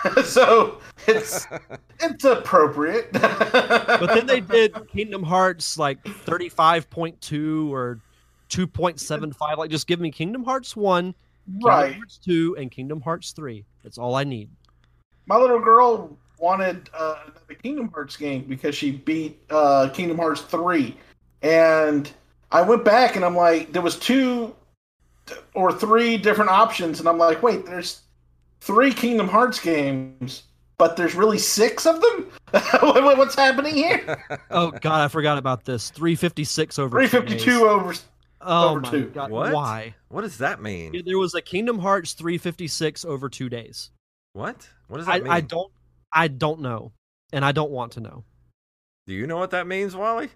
[0.24, 1.46] so it's
[2.00, 3.10] it's appropriate.
[3.98, 7.98] But then they did Kingdom Hearts like 35.2 or
[8.50, 9.56] 2.75.
[9.56, 11.14] Like, just give me Kingdom Hearts 1,
[11.46, 11.94] Kingdom right.
[11.94, 13.64] Hearts 2, and Kingdom Hearts 3.
[13.82, 14.50] That's all I need.
[15.26, 17.16] My little girl wanted uh,
[17.48, 20.96] the Kingdom Hearts game because she beat uh, Kingdom Hearts three,
[21.42, 22.10] and
[22.50, 24.54] I went back and I'm like, there was two
[25.54, 28.02] or three different options, and I'm like, wait, there's
[28.60, 30.44] three Kingdom Hearts games,
[30.78, 32.30] but there's really six of them.
[32.52, 34.24] What's happening here?
[34.50, 35.90] Oh, God, I forgot about this.
[35.90, 37.94] 356 over three fifty two two fifty over.
[38.40, 39.06] Oh, over my two.
[39.10, 39.30] God.
[39.30, 39.52] What?
[39.52, 39.94] Why?
[40.08, 40.94] What does that mean?
[40.94, 43.90] Yeah, There was a Kingdom Hearts 356 over two days.
[44.32, 44.68] What?
[44.88, 45.32] What does that I, mean?
[45.32, 45.70] I don't.
[46.12, 46.92] I don't know,
[47.32, 48.24] and I don't want to know.
[49.06, 50.30] Do you know what that means, Wally?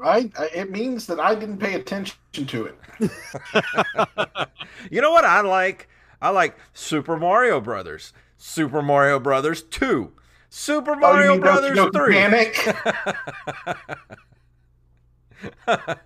[0.00, 3.10] I, I it means that I didn't pay attention to it.
[4.90, 5.88] You know what I like?
[6.24, 10.10] I like Super Mario Brothers, Super Mario Brothers 2,
[10.48, 12.14] Super Oh, Mario Donkey Brothers Kong 3.
[12.14, 12.76] Panic?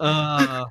[0.00, 0.64] Uh,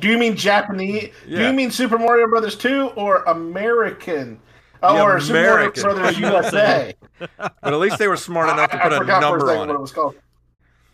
[0.00, 1.12] Do you mean Japanese?
[1.28, 4.40] Do you mean Super Mario Brothers 2 or American?
[4.82, 5.82] Oh, The or Super Mario American.
[5.82, 6.94] Brothers USA.
[7.36, 9.74] but at least they were smart enough to put I a number on what it.
[9.74, 10.14] it was called.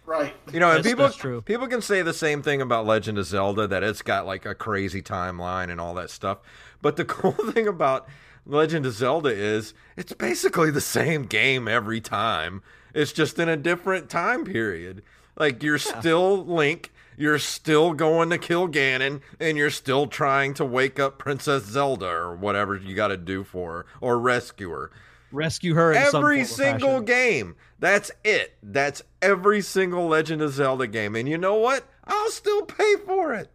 [0.07, 0.35] Right.
[0.53, 1.43] You know, and That's- people that's true.
[1.43, 4.55] people can say the same thing about Legend of Zelda that it's got like a
[4.55, 6.39] crazy timeline and all that stuff.
[6.81, 8.07] But the cool thing about
[8.47, 12.63] Legend of Zelda is it's basically the same game every time.
[12.95, 15.03] It's just in a different time period.
[15.37, 20.65] Like you're still Link, you're still going to kill Ganon, and you're still trying to
[20.65, 24.91] wake up Princess Zelda or whatever you got to do for her or rescue her
[25.37, 27.05] rescue her in every of single fashion.
[27.05, 27.57] game.
[27.79, 28.57] That's it.
[28.63, 31.15] That's every single Legend of Zelda game.
[31.15, 31.85] And you know what?
[32.05, 33.51] I'll still pay for it.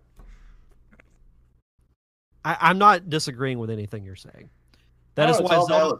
[2.44, 4.50] I, I'm not disagreeing with anything you're saying.
[5.16, 5.74] That No, is why Zelda.
[5.74, 6.00] valid.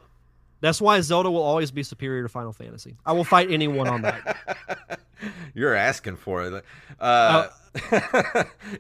[0.62, 2.96] That's why Zelda will always be superior to Final Fantasy.
[3.06, 5.00] I will fight anyone on that.
[5.54, 6.66] You're asking for it.
[7.00, 7.48] Uh,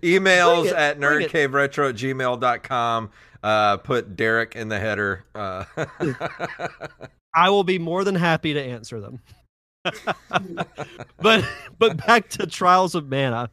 [0.02, 3.10] emails it, at nerdcaveretro at gmail.com.
[3.44, 5.26] Uh, put Derek in the header.
[5.34, 5.66] Uh,
[7.36, 9.20] I will be more than happy to answer them.
[11.20, 11.44] but
[11.80, 13.50] but back to Trials of Mana.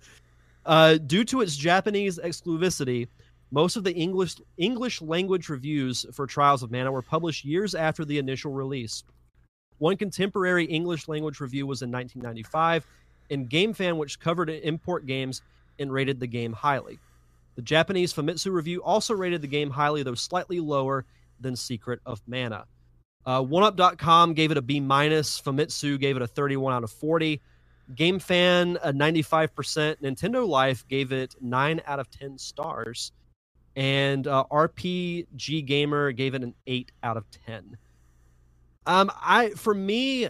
[0.67, 3.09] Uh, due to its Japanese exclusivity,
[3.51, 8.05] most of the English English language reviews for Trials of Mana were published years after
[8.05, 9.05] the initial release.
[9.79, 12.87] One contemporary English language review was in 1995,
[13.31, 15.43] in GameFan, which covered import games
[15.79, 16.99] and rated the game highly.
[17.55, 21.05] The Japanese Famitsu review also rated the game highly, though slightly lower
[21.41, 22.67] than Secret of Mana.
[23.25, 25.41] Uh, 1UP.com gave it a B minus.
[25.41, 27.41] Famitsu gave it a 31 out of 40.
[27.95, 29.97] GameFan a 95%.
[30.03, 33.13] Nintendo Life gave it 9 out of 10 stars.
[33.79, 37.79] And uh, RPG Gamer gave it an 8 out of 10.
[38.87, 40.29] Um, I for me,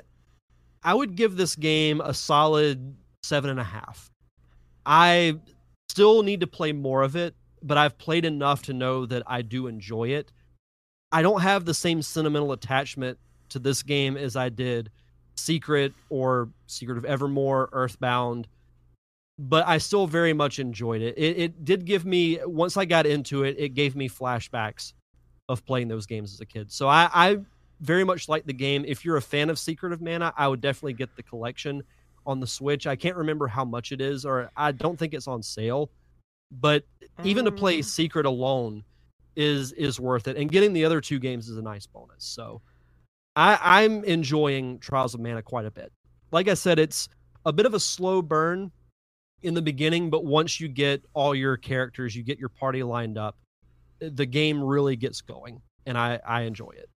[0.83, 4.11] I would give this game a solid seven and a half.
[4.85, 5.39] I
[5.89, 9.41] still need to play more of it, but I've played enough to know that I
[9.43, 10.31] do enjoy it.
[11.11, 13.19] I don't have the same sentimental attachment
[13.49, 14.91] to this game as I did
[15.37, 18.47] Secret or Secret of Evermore, Earthbound,
[19.39, 21.17] but I still very much enjoyed it.
[21.17, 24.95] It, it did give me, once I got into it, it gave me flashbacks
[25.49, 26.73] of playing those games as a kid.
[26.73, 27.39] So I, I
[27.81, 28.85] very much like the game.
[28.87, 31.83] If you're a fan of Secret of Mana, I would definitely get the collection
[32.27, 32.87] on the Switch.
[32.87, 35.91] I can't remember how much it is, or I don't think it's on sale.
[36.51, 36.85] But
[37.25, 37.85] even to play mm.
[37.85, 38.85] Secret alone
[39.37, 42.25] is is worth it, and getting the other two games is a nice bonus.
[42.25, 42.61] So
[43.37, 45.93] I, I'm enjoying Trials of Mana quite a bit.
[46.33, 47.09] Like I said, it's
[47.45, 48.73] a bit of a slow burn
[49.43, 53.17] in the beginning, but once you get all your characters, you get your party lined
[53.19, 53.37] up,
[54.01, 56.89] the game really gets going, and I I enjoy it.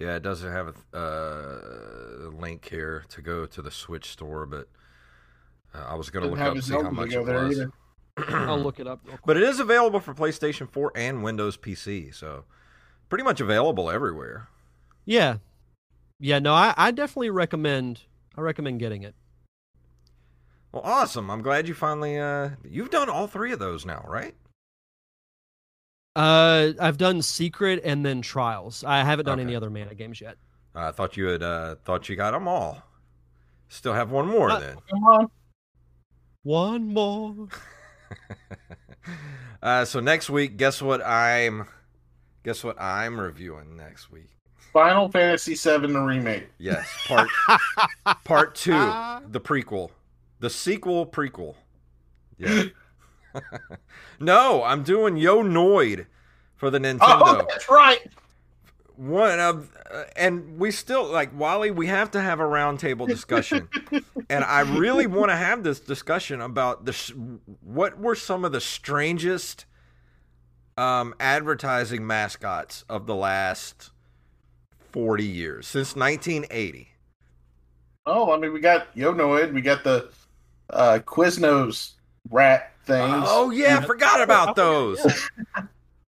[0.00, 4.68] yeah, it doesn't have a uh, link here to go to the Switch store, but
[5.74, 7.58] uh, I was going to Didn't look up his see how much go it was.
[7.58, 7.70] either.
[8.48, 9.00] I'll look it up.
[9.04, 9.26] Real quick.
[9.26, 12.44] But it is available for PlayStation 4 and Windows PC, so
[13.08, 14.48] pretty much available everywhere.
[15.04, 15.36] Yeah,
[16.18, 16.38] yeah.
[16.38, 18.02] No, I, I definitely recommend.
[18.36, 19.14] I recommend getting it.
[20.76, 21.30] Well, awesome.
[21.30, 24.34] I'm glad you finally uh you've done all three of those now, right?
[26.14, 28.84] Uh, I've done Secret and then Trials.
[28.84, 29.46] I haven't done Okay.
[29.46, 30.36] any other Mana games yet.
[30.74, 32.82] I thought you had uh thought you got them all.
[33.68, 34.76] Still have one more Uh, then.
[34.90, 35.30] Come on.
[36.42, 37.48] One more.
[39.62, 41.66] uh so next week, guess what I'm
[42.44, 44.28] guess what I'm reviewing next week?
[44.74, 46.48] Final Fantasy VII the remake.
[46.58, 47.30] Yes, part
[48.24, 48.72] part 2,
[49.30, 49.88] the prequel.
[50.40, 51.54] The sequel prequel.
[52.38, 52.64] Yeah.
[54.20, 56.06] no, I'm doing Yo Noid
[56.56, 56.98] for the Nintendo.
[57.00, 58.10] Oh, that's right.
[58.96, 61.70] one of, uh, and we still like Wally.
[61.70, 63.68] We have to have a roundtable discussion,
[64.30, 67.12] and I really want to have this discussion about the sh-
[67.62, 69.66] what were some of the strangest
[70.78, 73.90] um, advertising mascots of the last
[74.92, 76.88] forty years since 1980.
[78.06, 80.10] Oh, I mean, we got Yonoid, we got the
[80.70, 81.92] uh, Quiznos
[82.30, 83.24] rat things.
[83.26, 85.00] Oh yeah, I forgot about those.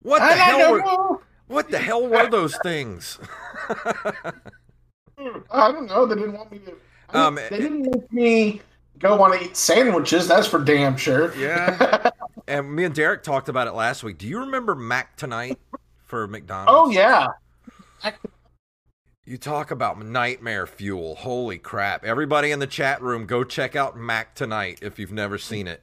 [0.03, 1.21] What the I hell were know.
[1.49, 3.19] what the hell were those things?
[5.51, 6.07] I don't know.
[6.07, 6.75] They didn't want me to.
[7.11, 8.63] I Um, they didn't make me
[8.99, 10.29] go want to eat sandwiches.
[10.29, 11.35] That's for damn sure.
[11.37, 12.11] Yeah.
[12.49, 14.19] and me and Derek talked about it last week.
[14.19, 15.59] Do you remember Mac Tonight
[16.05, 16.71] for McDonald's?
[16.73, 17.27] oh yeah.
[19.29, 21.15] You talk about nightmare fuel.
[21.17, 22.03] Holy crap.
[22.03, 25.83] Everybody in the chat room, go check out Mac Tonight if you've never seen it.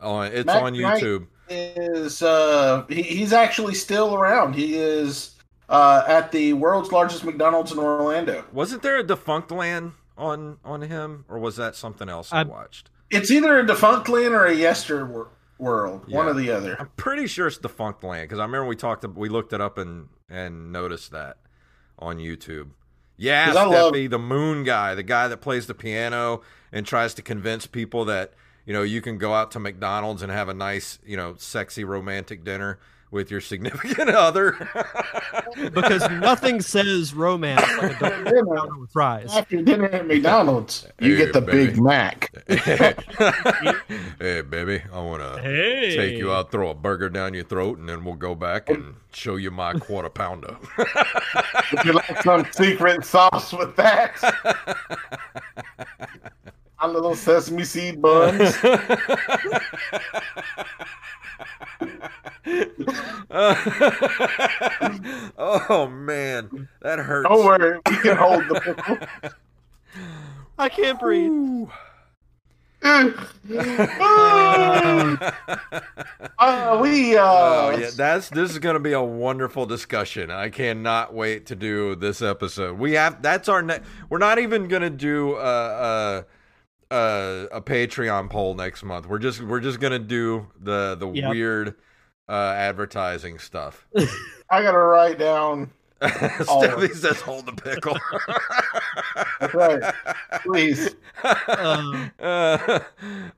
[0.00, 1.26] Oh, it's Mac on Tonight- YouTube.
[1.48, 4.52] Is uh he, he's actually still around.
[4.54, 5.34] He is
[5.68, 8.44] uh at the world's largest McDonald's in Orlando.
[8.52, 12.88] Wasn't there a Defunctland on on him or was that something else I I- watched?
[13.10, 16.02] It's either a Defunctland or a yester wor- world.
[16.08, 16.30] One Yeah.
[16.30, 16.76] or the other.
[16.78, 20.06] I'm pretty sure it's Defunctland because I remember we talked we looked it up and
[20.28, 21.36] and noticed that
[22.00, 22.70] on YouTube.
[23.16, 26.42] Yeah, I love- Steffi, the moon guy, the guy that plays the piano
[26.72, 28.32] and tries to convince people that
[28.64, 31.84] you know you can go out to McDonald's and have a nice you know sexy
[31.84, 32.78] romantic dinner
[33.10, 34.52] with your significant other.
[35.74, 38.78] because nothing says romance like a Dinner.
[38.78, 39.34] with fries.
[39.34, 41.66] After dinner at McDonald's, you Hey, get the baby.
[41.72, 42.30] Big Mac.
[44.20, 47.78] hey, baby, I want to Hey, take you out, throw a burger down your throat,
[47.78, 50.56] and then we'll go back and show you my quarter pounder.
[50.78, 54.16] Would you like some secret sauce with that?
[56.82, 58.56] A little sesame seed buns.
[65.38, 67.28] oh man, that hurts.
[67.28, 68.98] Don't worry, we can hold the pickle.
[70.58, 71.30] I can't breathe.
[71.30, 71.70] Ooh.
[72.82, 73.10] uh,
[76.82, 80.30] we uh, Oh yeah, that's this is going to be a wonderful discussion.
[80.30, 82.78] I cannot wait to do this episode.
[82.78, 83.86] We have that's our next.
[84.08, 86.24] we're not even going to do a, a
[86.90, 89.06] a a Patreon poll next month.
[89.06, 91.30] We're just we're just going to do the the Yep.
[91.30, 91.74] weird
[92.30, 93.86] uh advertising stuff.
[94.50, 95.70] I gotta write down.
[96.00, 97.98] Steffi says hold the pickle.
[99.40, 99.94] That's right.
[100.42, 100.94] Please.
[101.58, 102.80] Um, Uh,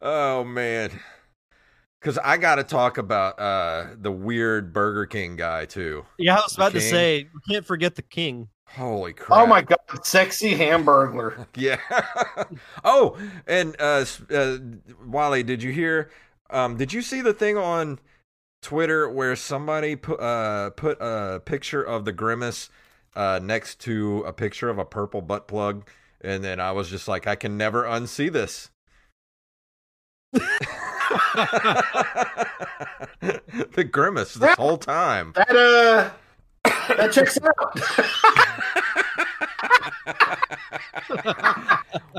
[0.00, 0.90] oh man.
[2.02, 6.04] Cuz I got to talk about uh the weird Burger King guy too.
[6.18, 8.48] yeah, I was about to say we can't forget the king.
[8.68, 9.40] Holy crap.
[9.40, 11.46] Oh my god, sexy hamburger.
[11.56, 11.78] Yeah.
[12.84, 14.58] oh, and uh, uh,
[15.04, 16.10] Wally, did you hear?
[16.50, 17.98] Um, did you see the thing on
[18.62, 22.70] Twitter where somebody put uh put a picture of the grimace
[23.14, 25.88] uh next to a picture of a purple butt plug,
[26.20, 28.70] and then I was just like, I can never unsee this.
[30.32, 30.42] the
[33.90, 35.32] grimace this whole time.
[35.34, 36.10] That uh
[36.96, 37.78] that checks out.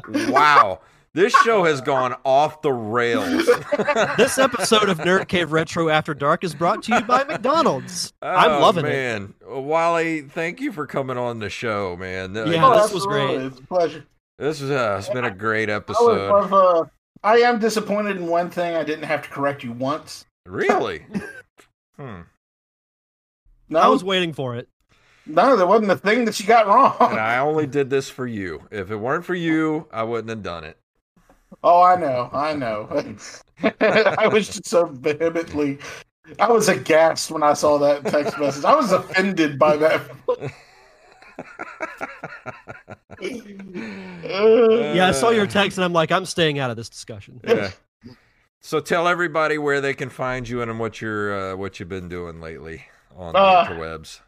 [0.09, 0.81] Wow.
[1.15, 3.47] This show has gone off the rails.
[4.17, 8.13] This episode of Nerd Cave Retro After Dark is brought to you by McDonald's.
[8.21, 8.89] I'm Oh, loving it.
[8.89, 9.33] man.
[9.47, 12.33] Wally, thank you for coming on the show, man.
[12.33, 13.29] Like, Yeah, Oh, this was great.
[13.41, 14.05] It's a pleasure.
[14.39, 16.31] This is uh, it's been a great episode.
[16.31, 16.85] I've, uh,
[17.23, 18.75] I am disappointed in one thing.
[18.75, 20.25] I didn't have to correct you once.
[20.45, 21.05] Really?
[21.95, 22.21] Hmm.
[23.69, 24.67] No, I was waiting for it.
[25.27, 26.95] no, there wasn't a thing that you got wrong.
[27.11, 28.63] And I only did this for you.
[28.71, 30.75] If it weren't for you, I wouldn't have done it.
[31.63, 32.87] Oh, I know, I know.
[33.79, 35.79] I was just so vehemently.
[36.39, 38.65] I was aghast when I saw that text message.
[38.65, 40.01] I was offended by that.
[43.21, 47.39] Yeah, I saw your text and I'm like, I'm staying out of this discussion.
[47.47, 47.71] Yeah.
[48.61, 52.09] So tell everybody where they can find you and what you're uh, what you've been
[52.09, 52.85] doing lately
[53.15, 54.19] on the Uh, interwebs.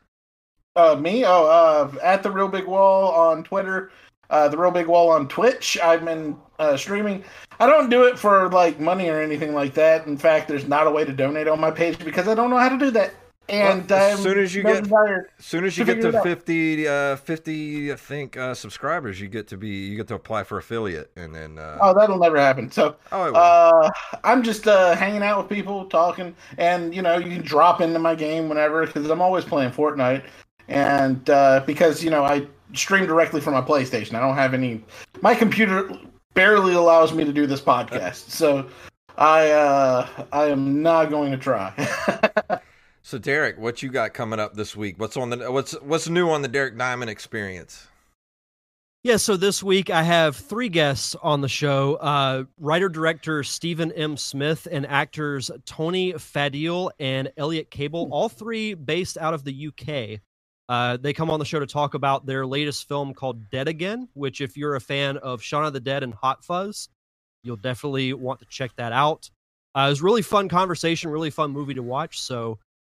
[0.75, 1.23] Uh, me?
[1.25, 3.91] Oh, uh, at the Real Big Wall on Twitter,
[4.29, 5.77] uh, the Real Big Wall on Twitch.
[5.81, 7.23] I've been uh, streaming.
[7.59, 10.07] I don't do it for like money or anything like that.
[10.07, 12.57] In fact, there's not a way to donate on my page because I don't know
[12.57, 13.13] how to do that.
[13.47, 16.17] And Well, as I'm soon as you get- As soon as you to get to
[16.17, 20.15] it 50, uh, 50, I think, uh, subscribers, you get to be you get to
[20.15, 22.71] apply for affiliate, and then uh, oh, that'll never happen.
[22.71, 23.33] So oh.
[23.33, 23.91] Uh,
[24.23, 27.99] I'm just uh, hanging out with people, talking, and you know, you can drop into
[27.99, 30.23] my game whenever because I'm always playing Fortnite,
[30.67, 34.15] and uh, because you know I stream directly from my PlayStation.
[34.15, 34.83] I don't have any.
[35.21, 35.89] My computer
[36.33, 38.67] barely allows me to do this podcast, so
[39.17, 42.59] I uh, I am not going to try.
[43.05, 44.95] So Derek, what you got coming up this week?
[44.97, 47.85] What's on the what's what's new on the Derek Diamond experience?
[49.03, 53.91] Yeah, so this week I have three guests on the show uh, writer director Stephen
[53.91, 54.17] M.
[54.17, 60.19] Smith and actors Tony Fadil and Elliot Cable, all three based out of the UK.
[60.67, 64.07] Uh, they come on the show to talk about their latest film called Dead Again,
[64.13, 66.89] which, if you're a fan of Shaun of the Dead and Hot Fuzz,
[67.43, 69.29] you'll definitely want to check that out.
[69.75, 72.19] Uh, it was really fun conversation, really fun movie to watch.
[72.19, 72.57] So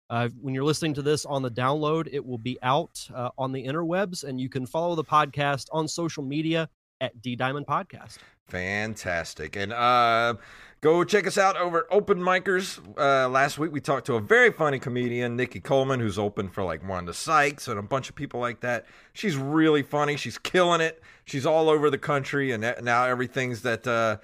[0.09, 3.51] uh, when you're listening to this on the download, it will be out uh, on
[3.51, 6.70] the interwebs, and you can follow the podcast on social media
[7.01, 8.20] at D Diamond Podcast.
[8.47, 9.57] Fantastic.
[9.57, 10.36] And uh,
[10.82, 12.80] go check us out over at Open Micers.
[12.97, 16.63] Uh, last week we talked to a very funny comedian, Nikki Coleman, who's open for
[16.63, 18.86] like Wanda Sykes and a bunch of people like that.
[19.13, 20.17] She's really funny.
[20.17, 21.01] She's killing it.
[21.25, 23.88] She's all over the country, and now everything's that.
[23.88, 24.17] Uh,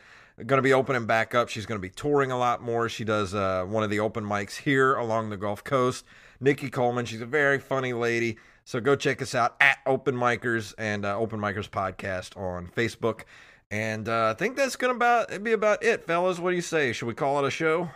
[0.47, 1.47] going to be opening back up.
[1.47, 2.89] She's going to be touring a lot more.
[2.89, 6.05] She does uh, one of the open mics here along the Gulf Coast.
[6.39, 8.37] Nikki Coleman, she's a very funny lady.
[8.65, 13.21] So go check us out at Open Micers and uh, Open Micers Podcast on Facebook.
[13.71, 16.39] And uh, I think that's going to about be about it, fellas.
[16.39, 16.93] What do you say?
[16.93, 17.89] Should we call it a show?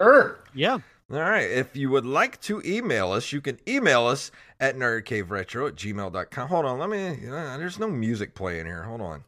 [0.00, 0.38] Sure.
[0.54, 0.78] Yeah.
[1.10, 1.50] All right.
[1.50, 6.48] If you would like to email us, you can email us at nerdcaveretro at gmail.com.
[6.48, 6.78] Hold on.
[6.78, 8.82] Let me, uh, there's no music playing here.
[8.82, 9.24] Hold on.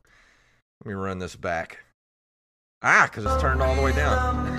[0.84, 1.78] Let me run this back.
[2.82, 4.58] Ah, because it's turned all the way down.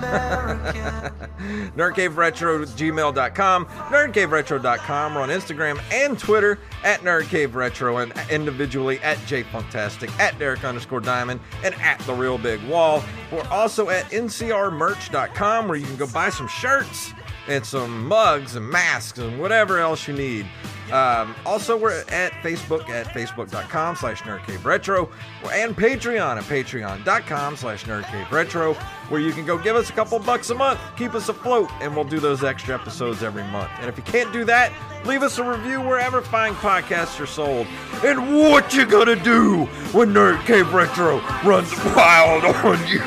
[1.76, 5.14] NerdCaveRetro, gmail.com, NerdCaveRetro.com.
[5.16, 11.40] We're on Instagram and Twitter at NerdCaveRetro and individually at JFunktastic, at Derek underscore Diamond,
[11.64, 13.02] and at The Real Big Wall.
[13.32, 17.12] We're also at NCRMerch.com where you can go buy some shirts
[17.48, 20.46] and some mugs and masks and whatever else you need.
[20.92, 25.10] Um, also, we're at Facebook at facebook.com slash nerdcaveretro
[25.50, 28.74] and Patreon at patreon.com slash nerdcaveretro
[29.08, 31.94] where you can go give us a couple bucks a month, keep us afloat, and
[31.94, 33.70] we'll do those extra episodes every month.
[33.78, 34.70] And if you can't do that,
[35.06, 37.66] leave us a review wherever fine podcasts are sold.
[38.04, 43.00] And what you gonna do when Nerd Cave Retro runs wild on you?